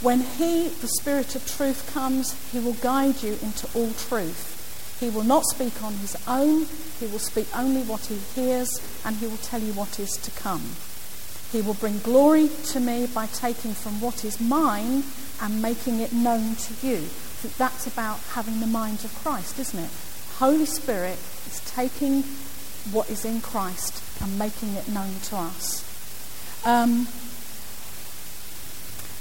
when 0.00 0.20
He, 0.20 0.68
the 0.68 0.88
Spirit 0.88 1.34
of 1.34 1.46
truth, 1.46 1.90
comes, 1.92 2.32
He 2.50 2.58
will 2.58 2.72
guide 2.74 3.22
you 3.22 3.36
into 3.42 3.68
all 3.74 3.92
truth. 3.92 4.96
He 4.98 5.10
will 5.10 5.24
not 5.24 5.44
speak 5.44 5.82
on 5.82 5.92
His 5.94 6.16
own, 6.26 6.66
He 6.98 7.06
will 7.06 7.18
speak 7.18 7.48
only 7.54 7.82
what 7.82 8.06
He 8.06 8.16
hears, 8.34 8.70
and 9.04 9.16
He 9.16 9.26
will 9.26 9.36
tell 9.36 9.60
you 9.60 9.74
what 9.74 10.00
is 10.00 10.12
to 10.12 10.30
come. 10.30 10.62
He 11.52 11.62
will 11.62 11.74
bring 11.74 11.98
glory 11.98 12.50
to 12.66 12.80
me 12.80 13.06
by 13.06 13.26
taking 13.26 13.72
from 13.72 14.00
what 14.00 14.24
is 14.24 14.40
mine 14.40 15.02
and 15.40 15.62
making 15.62 16.00
it 16.00 16.12
known 16.12 16.56
to 16.56 16.86
you. 16.86 16.96
I 16.96 17.40
think 17.40 17.56
that's 17.56 17.86
about 17.86 18.18
having 18.32 18.60
the 18.60 18.66
mind 18.66 19.04
of 19.04 19.14
Christ, 19.22 19.58
isn't 19.58 19.78
it? 19.78 19.90
Holy 20.38 20.66
Spirit 20.66 21.18
is 21.46 21.62
taking 21.66 22.22
what 22.92 23.08
is 23.08 23.24
in 23.24 23.40
Christ 23.40 24.02
and 24.22 24.38
making 24.38 24.74
it 24.74 24.88
known 24.88 25.20
to 25.24 25.36
us. 25.36 25.84
Um, 26.66 27.08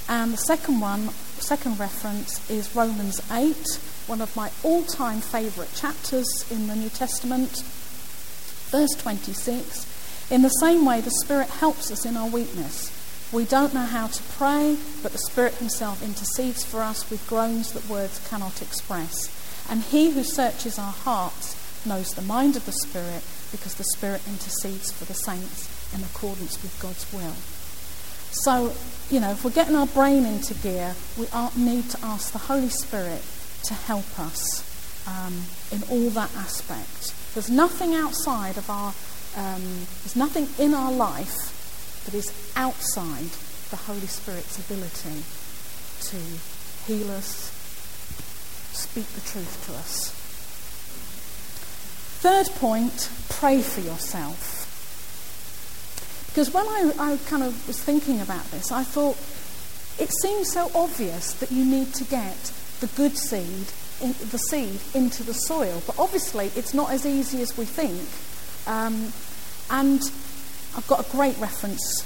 and 0.09 0.33
the 0.33 0.37
second 0.37 0.79
one, 0.79 1.09
second 1.39 1.79
reference 1.79 2.49
is 2.49 2.75
Romans 2.75 3.21
8, 3.31 3.79
one 4.07 4.21
of 4.21 4.35
my 4.35 4.51
all 4.63 4.83
time 4.83 5.21
favourite 5.21 5.73
chapters 5.75 6.27
in 6.49 6.67
the 6.67 6.75
New 6.75 6.89
Testament, 6.89 7.61
verse 8.71 8.91
26. 8.97 9.96
In 10.29 10.41
the 10.41 10.49
same 10.49 10.85
way, 10.85 10.99
the 10.99 11.11
Spirit 11.23 11.49
helps 11.49 11.89
us 11.89 12.05
in 12.05 12.17
our 12.17 12.27
weakness. 12.27 12.91
We 13.31 13.45
don't 13.45 13.73
know 13.73 13.85
how 13.85 14.07
to 14.07 14.23
pray, 14.37 14.77
but 15.01 15.13
the 15.13 15.17
Spirit 15.17 15.55
Himself 15.55 16.03
intercedes 16.03 16.65
for 16.65 16.81
us 16.81 17.09
with 17.09 17.27
groans 17.27 17.71
that 17.71 17.87
words 17.89 18.25
cannot 18.27 18.61
express. 18.61 19.33
And 19.69 19.81
He 19.81 20.11
who 20.11 20.23
searches 20.23 20.77
our 20.77 20.91
hearts 20.91 21.55
knows 21.85 22.11
the 22.11 22.21
mind 22.21 22.55
of 22.57 22.65
the 22.65 22.73
Spirit 22.73 23.23
because 23.51 23.75
the 23.75 23.85
Spirit 23.95 24.21
intercedes 24.27 24.91
for 24.91 25.05
the 25.05 25.13
saints 25.13 25.69
in 25.93 26.03
accordance 26.03 26.61
with 26.61 26.77
God's 26.81 27.11
will. 27.13 27.35
So, 28.31 28.73
you 29.09 29.21
know, 29.21 29.31
if 29.31 29.45
we're 29.45 29.51
getting 29.51 29.75
our 29.75 29.87
brain 29.87 30.25
into 30.25 30.53
gear, 30.53 30.95
we 31.17 31.27
need 31.55 31.89
to 31.91 31.99
ask 32.03 32.33
the 32.33 32.39
Holy 32.39 32.69
Spirit 32.69 33.23
to 33.63 33.73
help 33.73 34.19
us 34.19 34.63
um, 35.07 35.43
in 35.71 35.83
all 35.89 36.09
that 36.11 36.35
aspect. 36.35 37.13
There's 37.33 37.49
nothing 37.49 37.95
outside 37.95 38.57
of 38.57 38.69
our 38.69 38.93
um, 39.37 39.61
there's 40.01 40.15
nothing 40.15 40.47
in 40.57 40.73
our 40.73 40.91
life 40.91 42.03
that 42.05 42.13
is 42.13 42.33
outside 42.55 43.29
the 43.69 43.75
Holy 43.75 44.07
Spirit's 44.07 44.57
ability 44.57 45.23
to 46.01 46.17
heal 46.91 47.11
us, 47.11 47.51
speak 48.73 49.05
the 49.07 49.21
truth 49.21 49.65
to 49.67 49.73
us. 49.75 50.11
Third 52.19 52.47
point 52.55 53.11
pray 53.29 53.61
for 53.61 53.81
yourself. 53.81 54.65
Because 56.27 56.53
when 56.53 56.65
I, 56.65 56.93
I 56.99 57.17
kind 57.29 57.43
of 57.43 57.67
was 57.67 57.79
thinking 57.79 58.19
about 58.19 58.49
this, 58.51 58.71
I 58.71 58.83
thought 58.83 59.17
it 60.01 60.11
seems 60.21 60.51
so 60.51 60.71
obvious 60.73 61.33
that 61.33 61.51
you 61.51 61.65
need 61.65 61.93
to 61.95 62.03
get 62.03 62.51
the 62.79 62.87
good 62.95 63.17
seed, 63.17 63.67
in, 64.01 64.13
the 64.31 64.37
seed 64.37 64.79
into 64.93 65.23
the 65.23 65.33
soil. 65.33 65.81
But 65.85 65.99
obviously, 65.99 66.51
it's 66.55 66.73
not 66.73 66.91
as 66.91 67.05
easy 67.05 67.41
as 67.41 67.57
we 67.57 67.65
think. 67.65 68.01
Um, 68.67 69.11
and 69.69 70.01
I've 70.75 70.85
got 70.87 71.07
a 71.07 71.11
great 71.11 71.37
reference. 71.39 72.03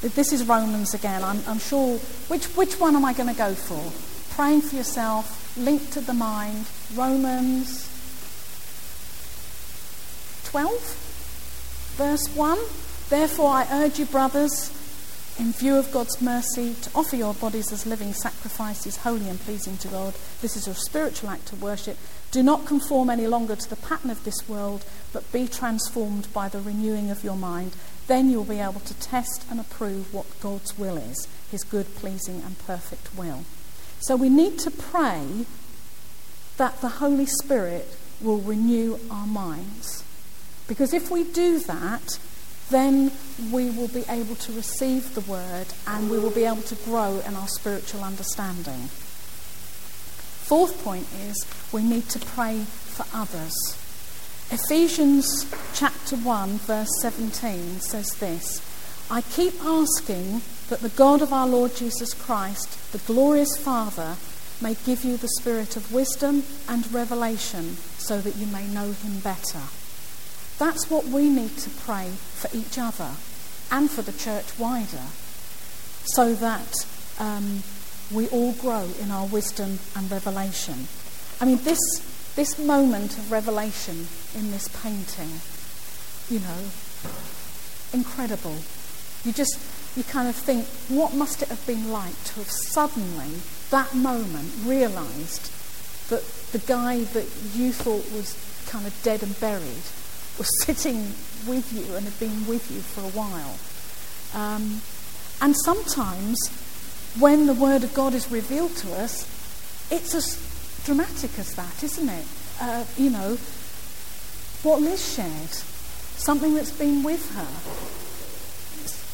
This 0.00 0.32
is 0.32 0.44
Romans 0.44 0.94
again. 0.94 1.22
I'm, 1.22 1.40
I'm 1.46 1.58
sure. 1.58 1.98
Which, 2.28 2.46
which 2.56 2.80
one 2.80 2.96
am 2.96 3.04
I 3.04 3.12
going 3.12 3.28
to 3.28 3.36
go 3.36 3.54
for? 3.54 3.92
Praying 4.34 4.62
for 4.62 4.76
yourself, 4.76 5.56
linked 5.58 5.92
to 5.92 6.00
the 6.00 6.14
mind. 6.14 6.66
Romans 6.94 7.86
12, 10.44 10.72
verse 11.96 12.26
1. 12.34 12.58
Therefore, 13.10 13.50
I 13.50 13.66
urge 13.70 13.98
you, 13.98 14.06
brothers, 14.06 14.70
in 15.38 15.52
view 15.52 15.76
of 15.76 15.92
God's 15.92 16.22
mercy, 16.22 16.74
to 16.82 16.90
offer 16.94 17.16
your 17.16 17.34
bodies 17.34 17.70
as 17.72 17.86
living 17.86 18.14
sacrifices, 18.14 18.96
holy 18.98 19.28
and 19.28 19.38
pleasing 19.40 19.76
to 19.78 19.88
God. 19.88 20.14
This 20.40 20.56
is 20.56 20.66
your 20.66 20.76
spiritual 20.76 21.30
act 21.30 21.52
of 21.52 21.60
worship. 21.62 21.98
Do 22.30 22.42
not 22.42 22.66
conform 22.66 23.10
any 23.10 23.26
longer 23.26 23.56
to 23.56 23.70
the 23.70 23.76
pattern 23.76 24.10
of 24.10 24.24
this 24.24 24.48
world, 24.48 24.84
but 25.12 25.32
be 25.32 25.48
transformed 25.48 26.32
by 26.32 26.48
the 26.48 26.60
renewing 26.60 27.10
of 27.10 27.24
your 27.24 27.36
mind. 27.36 27.72
Then 28.06 28.30
you'll 28.30 28.44
be 28.44 28.60
able 28.60 28.80
to 28.80 28.94
test 28.94 29.44
and 29.50 29.58
approve 29.58 30.14
what 30.14 30.40
God's 30.40 30.78
will 30.78 30.96
is, 30.96 31.26
his 31.50 31.64
good, 31.64 31.94
pleasing, 31.96 32.42
and 32.42 32.58
perfect 32.66 33.16
will. 33.16 33.44
So 34.00 34.16
we 34.16 34.28
need 34.28 34.58
to 34.60 34.70
pray 34.70 35.44
that 36.56 36.80
the 36.80 36.88
Holy 36.88 37.26
Spirit 37.26 37.96
will 38.20 38.38
renew 38.38 38.98
our 39.10 39.26
minds. 39.26 40.04
Because 40.68 40.94
if 40.94 41.10
we 41.10 41.24
do 41.24 41.58
that, 41.60 42.18
then 42.70 43.10
we 43.50 43.70
will 43.70 43.88
be 43.88 44.04
able 44.08 44.36
to 44.36 44.52
receive 44.52 45.14
the 45.14 45.20
word 45.22 45.66
and 45.86 46.08
we 46.08 46.18
will 46.18 46.30
be 46.30 46.44
able 46.44 46.62
to 46.62 46.76
grow 46.76 47.20
in 47.26 47.34
our 47.34 47.48
spiritual 47.48 48.04
understanding. 48.04 48.88
Fourth 50.50 50.82
point 50.82 51.06
is 51.28 51.46
we 51.70 51.80
need 51.80 52.08
to 52.08 52.18
pray 52.18 52.64
for 52.64 53.06
others. 53.14 53.54
Ephesians 54.50 55.48
chapter 55.74 56.16
1, 56.16 56.58
verse 56.58 56.88
17 57.02 57.78
says 57.78 58.16
this 58.16 58.60
I 59.08 59.20
keep 59.20 59.54
asking 59.62 60.42
that 60.68 60.80
the 60.80 60.88
God 60.88 61.22
of 61.22 61.32
our 61.32 61.46
Lord 61.46 61.76
Jesus 61.76 62.14
Christ, 62.14 62.90
the 62.90 62.98
glorious 62.98 63.56
Father, 63.58 64.16
may 64.60 64.74
give 64.74 65.04
you 65.04 65.16
the 65.16 65.28
spirit 65.38 65.76
of 65.76 65.92
wisdom 65.92 66.42
and 66.68 66.92
revelation 66.92 67.76
so 67.98 68.20
that 68.20 68.34
you 68.34 68.46
may 68.46 68.66
know 68.66 68.90
him 68.90 69.20
better. 69.20 69.62
That's 70.58 70.90
what 70.90 71.04
we 71.04 71.28
need 71.28 71.58
to 71.58 71.70
pray 71.70 72.10
for 72.10 72.50
each 72.52 72.76
other 72.76 73.12
and 73.70 73.88
for 73.88 74.02
the 74.02 74.18
church 74.18 74.58
wider, 74.58 75.06
so 76.06 76.34
that 76.34 76.74
um, 77.20 77.62
we 78.12 78.28
all 78.28 78.52
grow 78.52 78.88
in 79.00 79.10
our 79.10 79.26
wisdom 79.26 79.78
and 79.96 80.10
revelation. 80.10 80.88
I 81.40 81.44
mean, 81.44 81.58
this, 81.62 81.78
this 82.34 82.58
moment 82.58 83.16
of 83.16 83.30
revelation 83.30 84.06
in 84.34 84.50
this 84.50 84.68
painting, 84.82 85.40
you 86.28 86.40
know, 86.40 86.70
incredible. 87.92 88.56
You 89.24 89.32
just, 89.32 89.58
you 89.96 90.04
kind 90.04 90.28
of 90.28 90.34
think, 90.34 90.66
what 90.88 91.14
must 91.14 91.42
it 91.42 91.48
have 91.48 91.64
been 91.66 91.90
like 91.90 92.22
to 92.24 92.34
have 92.40 92.50
suddenly, 92.50 93.40
that 93.70 93.94
moment, 93.94 94.52
realised 94.64 95.50
that 96.10 96.24
the 96.52 96.58
guy 96.58 97.04
that 97.04 97.26
you 97.54 97.72
thought 97.72 98.10
was 98.12 98.34
kind 98.68 98.86
of 98.86 99.02
dead 99.02 99.22
and 99.22 99.38
buried 99.40 99.84
was 100.38 100.48
sitting 100.64 101.14
with 101.46 101.72
you 101.72 101.94
and 101.94 102.04
had 102.04 102.18
been 102.18 102.46
with 102.46 102.70
you 102.70 102.80
for 102.80 103.02
a 103.02 103.12
while. 103.14 103.58
Um, 104.34 104.82
and 105.40 105.56
sometimes, 105.64 106.36
when 107.18 107.46
the 107.46 107.54
Word 107.54 107.84
of 107.84 107.92
God 107.94 108.14
is 108.14 108.30
revealed 108.30 108.76
to 108.76 108.92
us, 108.94 109.26
it's 109.90 110.14
as 110.14 110.38
dramatic 110.84 111.38
as 111.38 111.54
that, 111.56 111.82
isn't 111.82 112.08
it? 112.08 112.24
Uh, 112.60 112.84
you 112.96 113.10
know, 113.10 113.36
what 114.62 114.80
Liz 114.80 115.14
shared, 115.14 115.50
something 115.50 116.54
that's 116.54 116.70
been 116.70 117.02
with 117.02 117.34
her. 117.34 117.48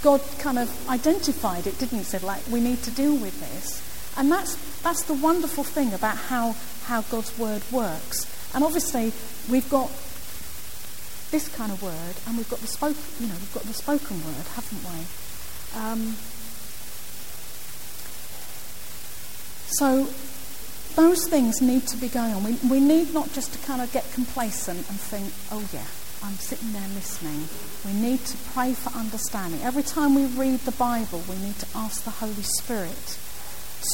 God 0.03 0.21
kind 0.39 0.59
of 0.59 0.89
identified 0.89 1.67
it, 1.67 1.79
didn't 1.79 1.99
he? 1.99 2.05
Said, 2.05 2.23
like, 2.23 2.47
we 2.49 2.61
need 2.61 2.83
to 2.83 2.91
deal 2.91 3.17
with 3.17 3.41
this. 3.41 3.83
And 4.19 4.31
that's, 4.31 4.57
that's 4.83 5.05
the 5.05 5.15
wonderful 5.15 5.65
thing 5.65 5.93
about 5.93 6.17
how, 6.17 6.55
how 6.85 7.03
God's 7.03 7.37
Word 7.39 7.63
works. 7.73 8.27
And 8.55 8.63
obviously, 8.63 9.13
we've 9.51 9.69
got 9.71 9.91
this 11.31 11.49
kind 11.57 11.73
of 11.73 11.83
word, 11.83 12.17
and 12.27 12.37
we've 12.37 12.49
got 12.49 12.61
the 12.61 12.67
spoken, 12.67 13.03
you 13.21 13.27
know, 13.27 13.35
we've 13.35 13.55
got 13.55 13.65
the 13.65 13.75
spoken 13.75 14.17
word, 14.25 14.47
haven't 14.55 14.83
we? 14.85 15.01
Um, 15.75 16.17
so 19.69 20.09
those 20.95 21.29
things 21.29 21.61
need 21.61 21.87
to 21.89 21.97
be 21.97 22.09
going 22.09 22.33
on. 22.33 22.45
We, 22.45 22.59
we 22.69 22.81
need 22.81 23.13
not 23.13 23.33
just 23.33 23.53
to 23.53 23.59
kind 23.67 23.83
of 23.83 23.93
get 23.93 24.11
complacent 24.13 24.79
and 24.79 24.99
think, 24.99 25.33
oh 25.51 25.69
yeah, 25.73 25.87
I'm 26.23 26.37
sitting 26.37 26.73
there 26.73 26.89
listening. 26.95 27.49
We 27.85 27.93
need 27.93 28.25
to 28.27 28.37
pray 28.55 28.73
for 28.75 28.97
understanding. 28.97 29.63
Every 29.63 29.83
time 29.83 30.15
we 30.15 30.27
read 30.27 30.61
the 30.61 30.73
Bible, 30.73 31.23
we 31.29 31.37
need 31.37 31.59
to 31.59 31.67
ask 31.75 32.05
the 32.05 32.11
Holy 32.11 32.43
Spirit 32.43 33.19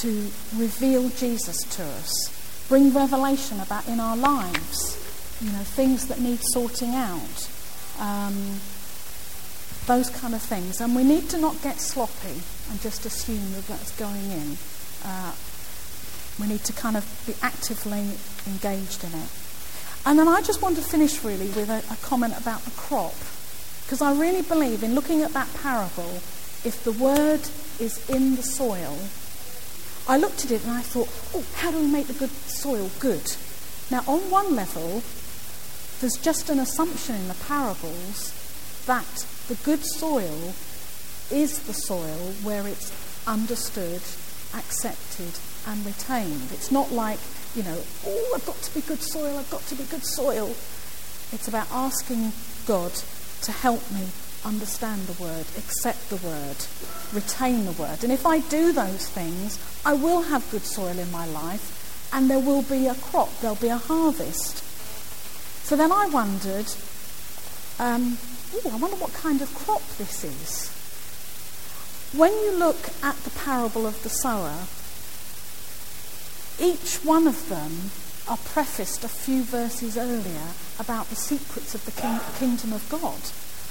to 0.00 0.30
reveal 0.56 1.08
Jesus 1.10 1.58
to 1.76 1.82
us, 1.82 2.66
bring 2.68 2.94
revelation 2.94 3.60
about 3.60 3.88
in 3.88 3.98
our 4.00 4.16
lives 4.16 4.98
you 5.42 5.50
know, 5.50 5.58
things 5.58 6.06
that 6.06 6.20
need 6.20 6.38
sorting 6.52 6.94
out, 6.94 7.48
um, 7.98 8.60
those 9.86 10.08
kind 10.10 10.34
of 10.34 10.42
things. 10.42 10.80
And 10.80 10.94
we 10.94 11.02
need 11.02 11.28
to 11.30 11.38
not 11.38 11.60
get 11.62 11.80
sloppy. 11.80 12.40
and 12.70 12.80
just 12.80 13.04
assume 13.04 13.52
that 13.52 13.66
that's 13.66 13.90
going 13.98 14.30
in. 14.30 14.56
Uh, 15.04 15.32
we 16.40 16.46
need 16.46 16.64
to 16.64 16.72
kind 16.72 16.96
of 16.96 17.04
be 17.26 17.34
actively 17.42 18.10
engaged 18.46 19.04
in 19.04 19.10
it. 19.10 19.28
And 20.04 20.18
then 20.18 20.28
I 20.28 20.40
just 20.42 20.62
want 20.62 20.76
to 20.76 20.82
finish 20.82 21.22
really 21.22 21.46
with 21.46 21.70
a, 21.70 21.82
a 21.92 21.96
comment 22.02 22.34
about 22.38 22.62
the 22.62 22.70
crop. 22.72 23.14
Because 23.84 24.02
I 24.02 24.12
really 24.14 24.42
believe 24.42 24.82
in 24.82 24.94
looking 24.94 25.22
at 25.22 25.32
that 25.32 25.52
parable, 25.62 26.20
if 26.64 26.82
the 26.84 26.92
word 26.92 27.40
is 27.78 28.08
in 28.08 28.36
the 28.36 28.42
soil, 28.42 28.98
I 30.08 30.18
looked 30.18 30.44
at 30.44 30.50
it 30.50 30.62
and 30.62 30.72
I 30.72 30.80
thought, 30.80 31.08
oh, 31.34 31.44
how 31.56 31.70
do 31.70 31.78
we 31.78 31.86
make 31.86 32.06
the 32.06 32.14
good 32.14 32.30
soil 32.30 32.90
good? 32.98 33.36
Now, 33.90 34.02
on 34.06 34.30
one 34.30 34.56
level, 34.56 35.02
there's 36.00 36.18
just 36.20 36.50
an 36.50 36.58
assumption 36.58 37.14
in 37.14 37.28
the 37.28 37.34
parables 37.46 38.32
that 38.86 39.26
the 39.48 39.54
good 39.62 39.84
soil 39.84 40.54
is 41.30 41.60
the 41.60 41.74
soil 41.74 42.34
where 42.42 42.66
it's 42.66 42.90
understood, 43.26 44.02
accepted, 44.54 45.38
and 45.66 45.84
retained. 45.84 46.50
It's 46.52 46.70
not 46.70 46.92
like, 46.92 47.18
you 47.54 47.62
know, 47.62 47.78
oh, 48.06 48.32
I've 48.34 48.46
got 48.46 48.56
to 48.56 48.74
be 48.74 48.80
good 48.80 49.02
soil, 49.02 49.38
I've 49.38 49.50
got 49.50 49.62
to 49.66 49.74
be 49.74 49.84
good 49.84 50.04
soil. 50.04 50.48
It's 51.32 51.48
about 51.48 51.70
asking 51.70 52.32
God 52.66 52.92
to 53.42 53.52
help 53.52 53.90
me 53.90 54.06
understand 54.44 55.02
the 55.06 55.22
word, 55.22 55.46
accept 55.56 56.10
the 56.10 56.16
word, 56.16 56.56
retain 57.12 57.64
the 57.64 57.72
word. 57.72 58.02
And 58.02 58.12
if 58.12 58.26
I 58.26 58.40
do 58.40 58.72
those 58.72 59.08
things, 59.08 59.58
I 59.84 59.94
will 59.94 60.22
have 60.22 60.50
good 60.50 60.64
soil 60.64 60.98
in 60.98 61.10
my 61.10 61.26
life 61.26 62.10
and 62.12 62.28
there 62.28 62.38
will 62.38 62.62
be 62.62 62.86
a 62.86 62.94
crop, 62.94 63.30
there'll 63.40 63.56
be 63.56 63.68
a 63.68 63.76
harvest. 63.76 64.62
So 65.64 65.76
then 65.76 65.92
I 65.92 66.06
wondered, 66.08 66.66
um, 67.78 68.18
ooh, 68.54 68.70
I 68.70 68.76
wonder 68.76 68.96
what 68.96 69.14
kind 69.14 69.40
of 69.40 69.54
crop 69.54 69.82
this 69.96 70.24
is. 70.24 70.68
When 72.18 72.32
you 72.32 72.52
look 72.58 72.90
at 73.02 73.16
the 73.24 73.30
parable 73.30 73.86
of 73.86 74.02
the 74.02 74.10
sower, 74.10 74.66
each 76.60 76.96
one 77.04 77.26
of 77.26 77.48
them 77.48 77.90
are 78.28 78.36
prefaced 78.36 79.04
a 79.04 79.08
few 79.08 79.42
verses 79.42 79.96
earlier 79.96 80.48
about 80.78 81.08
the 81.08 81.16
secrets 81.16 81.74
of 81.74 81.84
the 81.84 81.92
king- 81.92 82.20
kingdom 82.38 82.72
of 82.72 82.88
God. 82.88 83.18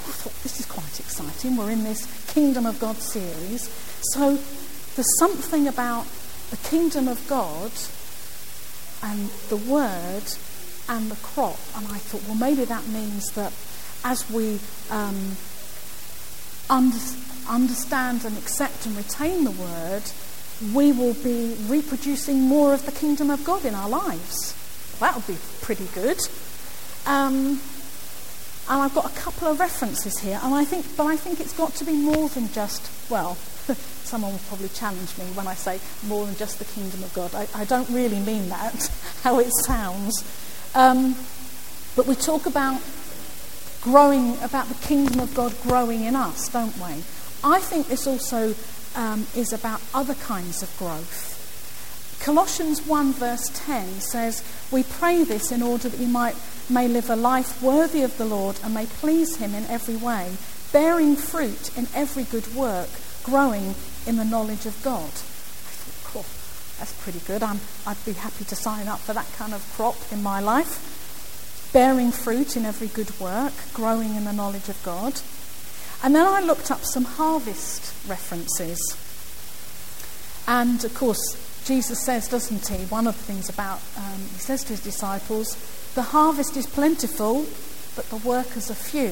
I 0.08 0.14
thought 0.14 0.44
this 0.44 0.60
is 0.60 0.66
quite 0.66 1.00
exciting. 1.00 1.56
We're 1.58 1.70
in 1.70 1.84
this 1.84 2.08
Kingdom 2.34 2.66
of 2.66 2.80
God 2.80 2.98
series. 2.98 3.70
So 4.14 4.40
there's 4.96 5.20
something 5.20 5.68
about 5.68 6.06
the 6.50 6.58
kingdom 6.58 7.08
of 7.08 7.26
God 7.28 7.72
and 9.04 9.30
the 9.50 9.58
word 9.58 10.24
and 10.90 11.12
the 11.12 11.16
crop. 11.22 11.60
And 11.76 11.88
I 11.88 11.98
thought, 11.98 12.24
well, 12.28 12.36
maybe 12.36 12.66
that 12.66 12.88
means 12.88 13.32
that 13.36 13.54
as 14.04 14.30
we 14.30 14.60
um, 14.90 15.38
under, 16.70 16.98
understand 17.48 18.26
and 18.26 18.38
accept 18.38 18.86
and 18.86 18.98
retain 18.98 19.44
the 19.44 19.52
word, 19.52 20.04
we 20.74 20.92
will 20.92 21.14
be 21.16 21.56
reproducing 21.68 22.42
more 22.42 22.74
of 22.74 22.86
the 22.86 22.92
kingdom 22.92 23.30
of 23.30 23.44
God 23.44 23.66
in 23.66 23.74
our 23.74 23.90
lives. 23.90 24.56
That 25.00 25.16
would 25.16 25.28
be 25.28 25.38
pretty 25.62 25.88
good. 25.94 26.20
Um, 27.06 27.60
and 28.70 28.82
I've 28.82 28.94
got 28.94 29.06
a 29.06 29.20
couple 29.20 29.48
of 29.48 29.60
references 29.60 30.20
here, 30.20 30.40
and 30.44 30.54
I 30.54 30.64
think, 30.64 30.86
but 30.96 31.06
I 31.06 31.18
think 31.18 31.40
it's 31.40 31.54
got 31.54 31.74
to 31.76 31.86
be 31.86 31.94
more 31.94 32.30
than 32.30 32.52
just, 32.52 32.90
well, 33.10 33.36
someone 34.04 34.34
will 34.34 34.40
probably 34.48 34.70
challenge 34.70 35.18
me 35.18 35.26
when 35.34 35.48
I 35.48 35.56
say 35.56 35.80
more 36.08 36.26
than 36.26 36.36
just 36.36 36.60
the 36.60 36.66
kingdom 36.66 37.04
of 37.04 37.14
God. 37.14 37.34
I, 37.34 37.48
I 37.56 37.66
don't 37.66 37.90
really 37.90 38.20
mean 38.20 38.50
that, 38.50 38.92
how 39.24 39.40
it 39.40 39.52
sounds. 39.66 40.24
Um, 40.76 41.16
but 41.96 42.06
we 42.06 42.16
talk 42.16 42.46
about 42.46 42.82
growing, 43.82 44.42
about 44.44 44.68
the 44.68 44.88
kingdom 44.88 45.20
of 45.20 45.34
God 45.34 45.54
growing 45.64 46.04
in 46.04 46.16
us, 46.16 46.48
don't 46.50 46.76
we? 46.78 47.04
I 47.44 47.60
think 47.60 47.88
this 47.88 48.06
also 48.06 48.54
um, 48.96 49.28
is 49.36 49.54
about 49.54 49.82
other 49.94 50.16
kinds 50.16 50.64
of 50.64 50.76
growth. 50.78 51.32
Colossians 52.22 52.86
1, 52.86 53.14
verse 53.14 53.50
10 53.66 54.00
says, 54.00 54.44
We 54.70 54.84
pray 54.84 55.24
this 55.24 55.52
in 55.52 55.64
order 55.64 55.90
that 55.90 56.00
you 56.00 56.08
might, 56.08 56.36
may 56.70 56.88
live 56.88 57.10
a 57.10 57.16
life 57.16 57.62
worthy 57.64 58.04
of 58.04 58.16
the 58.20 58.26
Lord 58.26 58.60
and 58.64 58.76
may 58.76 58.86
please 58.86 59.38
Him 59.38 59.56
in 59.56 59.66
every 59.66 59.96
way, 59.96 60.34
bearing 60.72 61.16
fruit 61.16 61.76
in 61.76 61.88
every 61.96 62.24
good 62.26 62.54
work, 62.54 62.90
growing 63.24 63.74
in 64.06 64.18
the 64.18 64.24
knowledge 64.24 64.68
of 64.68 64.80
God. 64.84 65.10
I 65.10 65.74
thought, 65.74 66.12
cool, 66.12 66.26
that's 66.78 66.94
pretty 67.02 67.26
good. 67.26 67.42
I'm, 67.42 67.60
I'd 67.88 68.06
be 68.06 68.14
happy 68.14 68.46
to 68.46 68.56
sign 68.56 68.88
up 68.88 69.00
for 69.00 69.14
that 69.14 69.32
kind 69.34 69.56
of 69.56 69.68
crop 69.76 69.98
in 70.12 70.22
my 70.22 70.40
life. 70.40 71.72
Bearing 71.74 72.12
fruit 72.12 72.56
in 72.56 72.66
every 72.66 72.88
good 72.88 73.20
work, 73.20 73.54
growing 73.74 74.16
in 74.16 74.26
the 74.26 74.34
knowledge 74.34 74.70
of 74.70 74.82
God. 74.84 75.22
And 76.04 76.16
then 76.16 76.26
I 76.26 76.42
looked 76.42 76.72
up 76.72 76.84
some 76.84 77.06
harvest 77.06 77.94
references. 78.08 78.80
And 80.48 80.84
of 80.84 80.94
course, 80.96 81.20
Jesus 81.66 82.04
says, 82.04 82.28
doesn't 82.28 82.68
he? 82.68 82.86
One 82.86 83.06
of 83.06 83.16
the 83.16 83.24
things 83.24 83.50
about, 83.50 83.82
um, 83.96 84.20
he 84.34 84.40
says 84.40 84.64
to 84.64 84.70
his 84.70 84.84
disciples, 84.84 85.56
the 85.94 86.02
harvest 86.02 86.58
is 86.58 86.66
plentiful, 86.66 87.46
but 87.96 88.10
the 88.10 88.18
workers 88.18 88.72
are 88.72 88.76
few. 88.76 89.12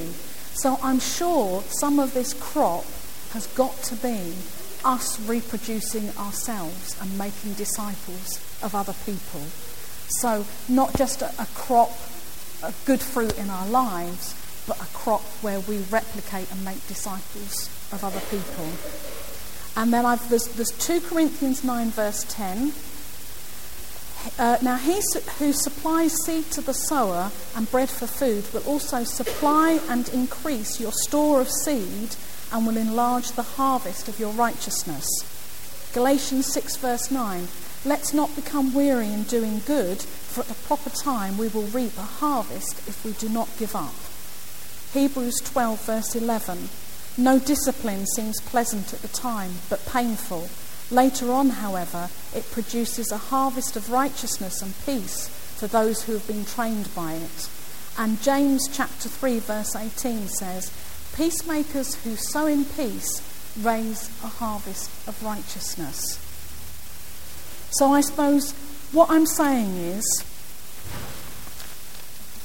So 0.54 0.80
I'm 0.82 1.00
sure 1.00 1.62
some 1.70 2.00
of 2.00 2.14
this 2.14 2.34
crop 2.34 2.86
has 3.34 3.46
got 3.56 3.76
to 3.84 3.96
be 3.96 4.34
us 4.84 5.20
reproducing 5.28 6.10
ourselves 6.18 7.00
and 7.00 7.18
making 7.18 7.54
disciples 7.54 8.40
of 8.64 8.74
other 8.74 8.96
people. 9.06 9.42
So 10.10 10.46
not 10.68 10.96
just 10.98 11.22
a, 11.22 11.30
a 11.40 11.46
crop 11.54 11.92
of 12.64 12.82
good 12.86 13.02
fruit 13.02 13.38
in 13.38 13.50
our 13.50 13.68
lives, 13.68 14.34
but 14.70 14.80
a 14.80 14.86
crop 14.94 15.24
where 15.42 15.60
we 15.60 15.80
replicate 15.90 16.50
and 16.52 16.64
make 16.64 16.88
disciples 16.88 17.68
of 17.92 18.04
other 18.04 18.22
people. 18.30 18.70
And 19.76 19.92
then 19.92 20.06
I've, 20.06 20.30
there's, 20.30 20.48
there's 20.50 20.72
2 20.78 21.02
Corinthians 21.02 21.64
9, 21.64 21.90
verse 21.90 22.24
10. 22.30 22.72
Uh, 24.38 24.58
now, 24.62 24.76
he 24.76 25.02
who 25.40 25.54
supplies 25.54 26.14
seed 26.24 26.52
to 26.52 26.62
the 26.62 26.74
sower 26.74 27.32
and 27.56 27.72
bread 27.72 27.90
for 27.90 28.06
food 28.06 28.46
will 28.54 28.62
also 28.64 29.04
supply 29.04 29.80
and 29.90 30.08
increase 30.10 30.80
your 30.80 30.92
store 30.92 31.42
of 31.42 31.50
seed 31.50 32.16
and 32.54 32.68
will 32.68 32.78
enlarge 32.78 33.32
the 33.32 33.42
harvest 33.58 34.08
of 34.08 34.20
your 34.20 34.34
righteousness. 34.34 35.08
Galatians 35.94 36.46
6, 36.54 36.76
verse 36.76 37.10
9. 37.10 37.48
Let's 37.86 38.14
not 38.14 38.36
become 38.36 38.74
weary 38.76 39.08
in 39.08 39.24
doing 39.24 39.62
good, 39.66 40.00
for 40.02 40.42
at 40.42 40.48
the 40.48 40.68
proper 40.68 40.92
time 40.92 41.40
we 41.40 41.48
will 41.48 41.64
reap 41.64 41.98
a 41.98 42.02
harvest 42.02 42.88
if 42.88 43.04
we 43.04 43.14
do 43.14 43.30
not 43.30 43.50
give 43.58 43.76
up. 43.76 43.96
Hebrews 44.94 45.40
12, 45.46 45.86
verse 45.86 46.16
11. 46.16 46.70
No 47.18 47.38
discipline 47.38 48.08
seems 48.08 48.42
pleasant 48.42 48.94
at 48.94 49.02
the 49.02 49.08
time, 49.08 49.52
but 49.70 49.86
painful. 49.86 50.50
Later 50.90 51.32
on, 51.32 51.50
however, 51.50 52.10
it 52.34 52.50
produces 52.52 53.12
a 53.12 53.18
harvest 53.18 53.76
of 53.76 53.92
righteousness 53.92 54.62
and 54.62 54.74
peace 54.86 55.28
for 55.28 55.68
those 55.68 56.04
who 56.04 56.14
have 56.14 56.26
been 56.26 56.46
trained 56.46 56.94
by 56.96 57.14
it. 57.14 57.50
And 57.98 58.22
James 58.22 58.68
chapter 58.72 59.10
3, 59.10 59.40
verse 59.40 59.76
18 59.76 60.28
says, 60.30 60.72
Peacemakers 61.16 61.96
who 62.04 62.16
sow 62.16 62.48
in 62.48 62.66
peace 62.66 63.22
raise 63.62 64.10
a 64.24 64.28
harvest 64.28 64.90
of 65.08 65.22
righteousness. 65.22 66.18
So 67.72 67.92
I 67.92 68.02
suppose 68.02 68.54
what 68.92 69.12
I'm 69.12 69.26
saying 69.26 69.76
is 69.76 70.24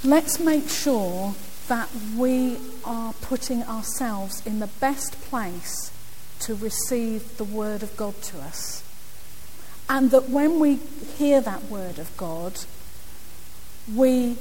let's 0.03 0.39
make 0.41 0.69
sure 0.69 1.35
that 1.69 1.89
we 2.17 2.59
are 2.85 3.13
putting 3.15 3.63
ourselves 3.63 4.45
in 4.47 4.59
the 4.59 4.67
best 4.67 5.21
place 5.23 5.91
to 6.41 6.55
receive 6.55 7.37
the 7.39 7.45
Word 7.45 7.83
of 7.83 7.97
God 7.97 8.21
to 8.23 8.39
us. 8.41 8.83
And 9.89 10.11
that 10.11 10.29
when 10.29 10.61
we 10.61 10.77
hear 11.17 11.41
that 11.41 11.65
Word 11.65 11.99
of 11.99 12.15
God, 12.17 12.61
we 13.93 14.37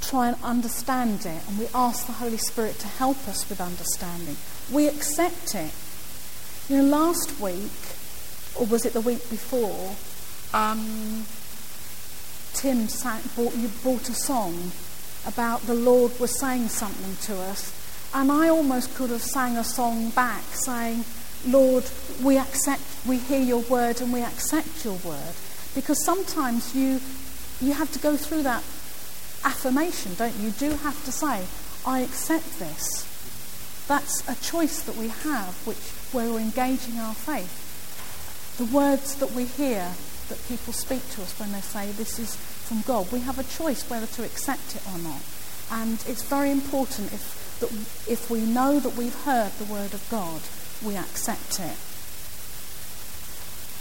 try 0.00 0.28
and 0.28 0.36
understand 0.42 1.20
it 1.20 1.48
and 1.48 1.58
we 1.58 1.66
ask 1.74 2.06
the 2.06 2.12
Holy 2.12 2.36
Spirit 2.36 2.78
to 2.78 2.86
help 2.86 3.26
us 3.28 3.48
with 3.48 3.60
understanding. 3.60 4.36
We 4.72 4.86
accept 4.86 5.54
it. 5.54 5.72
You 6.68 6.82
know, 6.82 6.88
last 6.88 7.40
week, 7.40 7.72
or 8.58 8.66
was 8.66 8.84
it 8.84 8.92
the 8.92 9.00
week 9.00 9.28
before, 9.30 9.96
um, 10.52 11.24
Tim 12.54 12.88
sang, 12.88 13.20
brought, 13.34 13.56
you 13.56 13.68
brought 13.82 14.08
a 14.08 14.14
song 14.14 14.72
about 15.26 15.62
the 15.62 15.74
Lord 15.74 16.18
was 16.20 16.38
saying 16.38 16.68
something 16.68 17.16
to 17.26 17.40
us. 17.42 17.72
And 18.14 18.30
I 18.30 18.48
almost 18.48 18.94
could 18.94 19.10
have 19.10 19.22
sang 19.22 19.56
a 19.56 19.64
song 19.64 20.10
back 20.10 20.42
saying, 20.52 21.04
Lord, 21.46 21.84
we 22.22 22.38
accept, 22.38 22.82
we 23.06 23.18
hear 23.18 23.40
your 23.40 23.62
word 23.62 24.00
and 24.00 24.12
we 24.12 24.22
accept 24.22 24.84
your 24.84 24.98
word. 25.04 25.34
Because 25.74 26.04
sometimes 26.04 26.74
you, 26.74 27.00
you 27.60 27.74
have 27.74 27.90
to 27.92 27.98
go 27.98 28.16
through 28.16 28.42
that 28.42 28.62
affirmation, 29.44 30.14
don't 30.14 30.34
you? 30.36 30.46
You 30.46 30.50
do 30.52 30.70
have 30.70 31.04
to 31.04 31.12
say, 31.12 31.44
I 31.86 32.00
accept 32.00 32.58
this. 32.58 33.10
That's 33.88 34.26
a 34.28 34.34
choice 34.42 34.82
that 34.82 34.96
we 34.96 35.08
have, 35.08 35.54
which 35.66 35.76
where 36.12 36.30
we're 36.30 36.40
engaging 36.40 36.98
our 36.98 37.14
faith. 37.14 38.56
The 38.56 38.64
words 38.64 39.16
that 39.16 39.32
we 39.32 39.44
hear 39.44 39.92
that 40.28 40.48
people 40.48 40.72
speak 40.72 41.06
to 41.10 41.22
us 41.22 41.38
when 41.38 41.52
they 41.52 41.60
say 41.60 41.90
this 41.92 42.18
is 42.18 42.36
from 42.64 42.80
God. 42.82 43.12
We 43.12 43.20
have 43.20 43.38
a 43.38 43.44
choice 43.44 43.88
whether 43.88 44.06
to 44.06 44.24
accept 44.24 44.74
it 44.74 44.82
or 44.88 44.98
not. 44.98 45.20
And 45.70 46.02
it's 46.08 46.22
very 46.24 46.50
important 46.50 47.12
if, 47.12 47.58
that 47.60 47.70
if 48.10 48.30
we 48.30 48.40
know 48.40 48.80
that 48.80 48.96
we've 48.96 49.14
heard 49.24 49.52
the 49.52 49.64
word 49.64 49.92
of 49.92 50.06
God, 50.10 50.40
we 50.82 50.96
accept 50.96 51.60
it. 51.60 51.76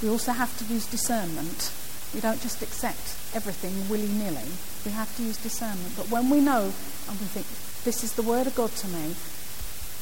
We 0.04 0.10
also 0.10 0.32
have 0.32 0.56
to 0.60 0.66
use 0.66 0.86
discernment. 0.86 1.72
We 2.14 2.20
don't 2.20 2.42
just 2.42 2.62
accept 2.62 3.16
everything 3.34 3.90
willy 3.90 4.08
nilly. 4.08 4.52
We 4.86 4.92
have 4.92 5.16
to 5.18 5.24
use 5.24 5.38
discernment. 5.38 5.96
But 5.96 6.12
when 6.12 6.30
we 6.30 6.42
know 6.42 6.64
and 7.08 7.20
we 7.20 7.28
think, 7.32 7.48
this 7.84 8.04
is 8.04 8.14
the 8.14 8.22
word 8.22 8.48
of 8.48 8.56
God 8.56 8.72
to 8.72 8.88
me, 8.88 9.16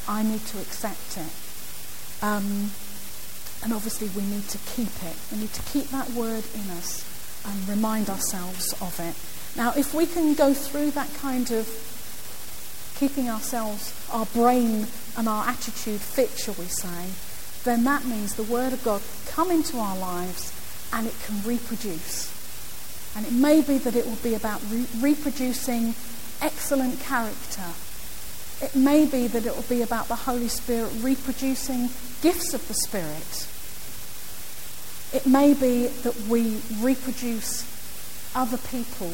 I 0.08 0.24
need 0.24 0.41
to 0.48 0.58
accept 0.60 1.17
it. 1.17 1.34
Um, 2.24 2.72
and 3.63 3.74
obviously, 3.74 4.10
we 4.10 4.28
need 4.28 4.50
to 4.50 4.58
keep 4.74 4.91
it. 5.06 5.15
We 5.32 5.38
need 5.38 5.54
to 5.54 5.62
keep 5.70 5.89
that 5.89 6.10
word 6.12 6.44
in 6.56 6.65
us 6.72 7.11
and 7.45 7.69
remind 7.69 8.10
ourselves 8.10 8.73
of 8.82 8.99
it. 8.99 9.15
Now, 9.58 9.73
if 9.75 9.93
we 9.93 10.06
can 10.06 10.34
go 10.34 10.54
through 10.54 10.91
that 10.91 11.13
kind 11.15 11.51
of 11.51 11.67
keeping 12.97 13.30
ourselves, 13.30 13.93
our 14.12 14.25
brain 14.27 14.88
and 15.17 15.27
our 15.27 15.47
attitude 15.47 15.99
fit, 15.99 16.30
shall 16.38 16.54
we 16.54 16.65
say, 16.65 17.10
then 17.63 17.84
that 17.84 18.06
means 18.06 18.36
the 18.36 18.43
Word 18.43 18.73
of 18.73 18.84
God 18.84 19.01
come 19.27 19.51
into 19.51 19.77
our 19.77 19.97
lives 19.97 20.54
and 20.93 21.08
it 21.08 21.15
can 21.25 21.41
reproduce. 21.43 22.32
And 23.15 23.25
it 23.25 23.34
may 23.34 23.62
be 23.62 23.77
that 23.80 23.95
it 23.95 24.06
will 24.06 24.21
be 24.23 24.36
about 24.36 24.62
re- 24.69 24.88
reproducing 24.99 25.95
excellent 26.41 26.99
character. 27.01 27.73
It 28.62 28.75
may 28.75 29.06
be 29.06 29.27
that 29.27 29.45
it 29.45 29.56
will 29.56 29.63
be 29.63 29.82
about 29.82 30.08
the 30.08 30.15
Holy 30.15 30.47
Spirit 30.47 30.91
reproducing 31.01 31.89
gifts 32.21 32.54
of 32.54 32.67
the 32.67 32.73
Spirit. 32.73 33.47
It 35.13 35.26
may 35.26 35.54
be 35.54 35.88
that 35.88 36.15
we 36.30 36.62
reproduce 36.80 37.67
other 38.34 38.58
people, 38.58 39.12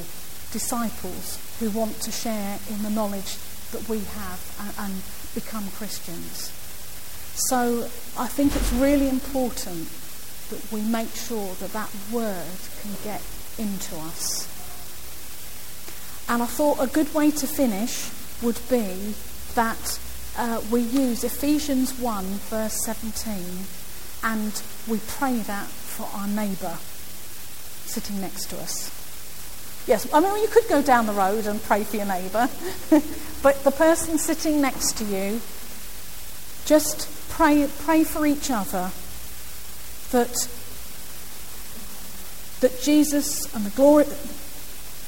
disciples, 0.52 1.40
who 1.60 1.72
want 1.72 2.00
to 2.02 2.12
share 2.12 2.60
in 2.70 2.84
the 2.84 2.90
knowledge 2.90 3.38
that 3.72 3.90
we 3.90 4.00
have 4.00 4.76
and, 4.78 4.92
and 4.92 5.02
become 5.34 5.70
Christians. 5.72 6.52
So 7.50 7.90
I 8.18 8.28
think 8.28 8.56
it's 8.56 8.74
really 8.74 9.10
important 9.10 9.90
that 10.50 10.72
we 10.72 10.82
make 10.82 11.14
sure 11.14 11.56
that 11.56 11.74
that 11.74 11.90
word 12.12 12.60
can 12.82 12.92
get 13.04 13.22
into 13.58 13.96
us. 13.96 14.48
And 16.30 16.44
I 16.44 16.46
thought 16.46 16.78
a 16.80 16.88
good 16.88 17.14
way 17.14 17.32
to 17.32 17.48
finish 17.48 18.10
would 18.44 18.60
be 18.70 19.16
that 19.56 20.00
uh, 20.38 20.62
we 20.70 20.82
use 20.82 21.24
Ephesians 21.24 21.98
1, 22.00 22.26
verse 22.26 22.86
17, 22.86 23.66
and 24.24 24.62
we 24.88 25.00
pray 25.08 25.40
that 25.40 25.68
for 25.98 26.08
our 26.14 26.28
neighbour 26.28 26.78
sitting 27.90 28.22
next 28.22 28.52
to 28.52 28.58
us. 28.58 28.94
Yes, 29.88 30.08
I 30.14 30.20
mean, 30.20 30.42
you 30.42 30.48
could 30.48 30.68
go 30.70 30.84
down 30.84 31.08
the 31.08 31.14
road 31.14 31.48
and 31.48 31.64
pray 31.64 31.84
for 31.84 31.96
your 31.96 32.06
neighbour, 32.06 32.50
but 33.42 33.64
the 33.64 33.72
person 33.72 34.20
sitting 34.20 34.62
next 34.62 34.98
to 34.98 35.06
you, 35.06 35.42
just 36.66 37.10
pray, 37.30 37.68
pray 37.80 38.04
for 38.04 38.28
each 38.28 38.52
other 38.52 38.92
that, 40.12 40.48
that 42.60 42.82
Jesus 42.82 43.54
and 43.56 43.66
the 43.66 43.76
glory. 43.76 44.06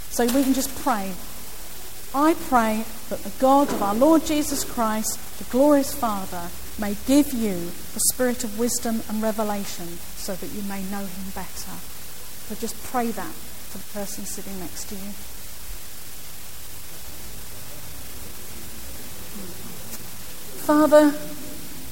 So 0.10 0.26
we 0.26 0.44
can 0.44 0.54
just 0.54 0.76
pray. 0.82 1.14
I 2.16 2.34
pray 2.34 2.86
that 3.10 3.20
the 3.20 3.34
God 3.40 3.70
of 3.70 3.84
our 3.84 3.94
Lord 3.94 4.26
Jesus 4.26 4.64
Christ, 4.64 5.20
the 5.38 5.44
glorious 5.52 5.94
Father, 5.94 6.50
may 6.80 6.96
give 7.08 7.34
you 7.34 7.72
the 7.94 8.00
spirit 8.12 8.44
of 8.44 8.58
wisdom 8.58 9.02
and 9.10 9.22
revelation 9.22 9.88
so 10.16 10.34
that 10.36 10.52
you 10.52 10.62
may 10.64 10.84
know 10.84 11.06
him 11.06 11.30
better. 11.36 11.76
So 12.48 12.56
just 12.56 12.82
pray 12.86 13.12
that 13.12 13.34
for 13.34 13.78
the 13.78 14.00
person 14.00 14.26
sitting 14.26 14.60
next 14.60 14.86
to 14.90 14.96
you. 14.96 15.12
Father, 20.66 21.14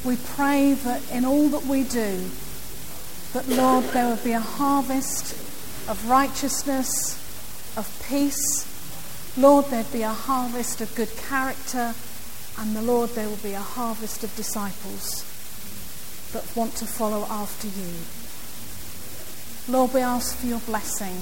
we 0.06 0.16
pray 0.36 0.74
that 0.74 1.12
in 1.12 1.26
all 1.26 1.50
that 1.50 1.66
we 1.66 1.84
do, 1.84 2.30
that 3.34 3.48
Lord, 3.50 3.86
there 3.86 4.10
would 4.10 4.24
be 4.24 4.32
a 4.32 4.40
harvest 4.40 5.34
of 5.90 6.10
righteousness, 6.10 7.16
of 7.76 7.88
peace. 8.08 8.66
Lord, 9.38 9.66
there'd 9.66 9.92
be 9.92 10.04
a 10.04 10.10
harvest 10.10 10.82
of 10.82 10.94
good 10.96 11.16
character 11.18 11.94
and 12.60 12.76
the 12.76 12.82
Lord, 12.82 13.12
there 13.12 13.30
will 13.30 13.38
be 13.38 13.54
a 13.54 13.60
harvest 13.60 14.24
of 14.24 14.36
disciples 14.36 15.24
that 16.34 16.56
want 16.56 16.76
to 16.78 16.86
follow 16.86 17.26
after 17.30 17.68
you. 17.68 17.94
Lord, 19.72 19.94
we 19.94 20.02
ask 20.02 20.38
for 20.38 20.48
your 20.48 20.60
blessing. 20.60 21.16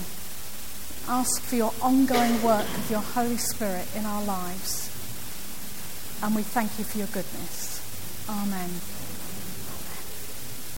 Ask 1.08 1.42
for 1.42 1.56
your 1.56 1.74
ongoing 1.82 2.42
work 2.42 2.66
of 2.66 2.90
your 2.90 3.02
Holy 3.02 3.38
Spirit 3.38 3.88
in 3.96 4.06
our 4.06 4.24
lives. 4.24 4.90
And 6.24 6.36
we 6.36 6.42
thank 6.42 6.80
you 6.80 6.86
for 6.86 6.98
your 6.98 7.08
goodness. 7.08 7.82
Amen. 8.30 8.95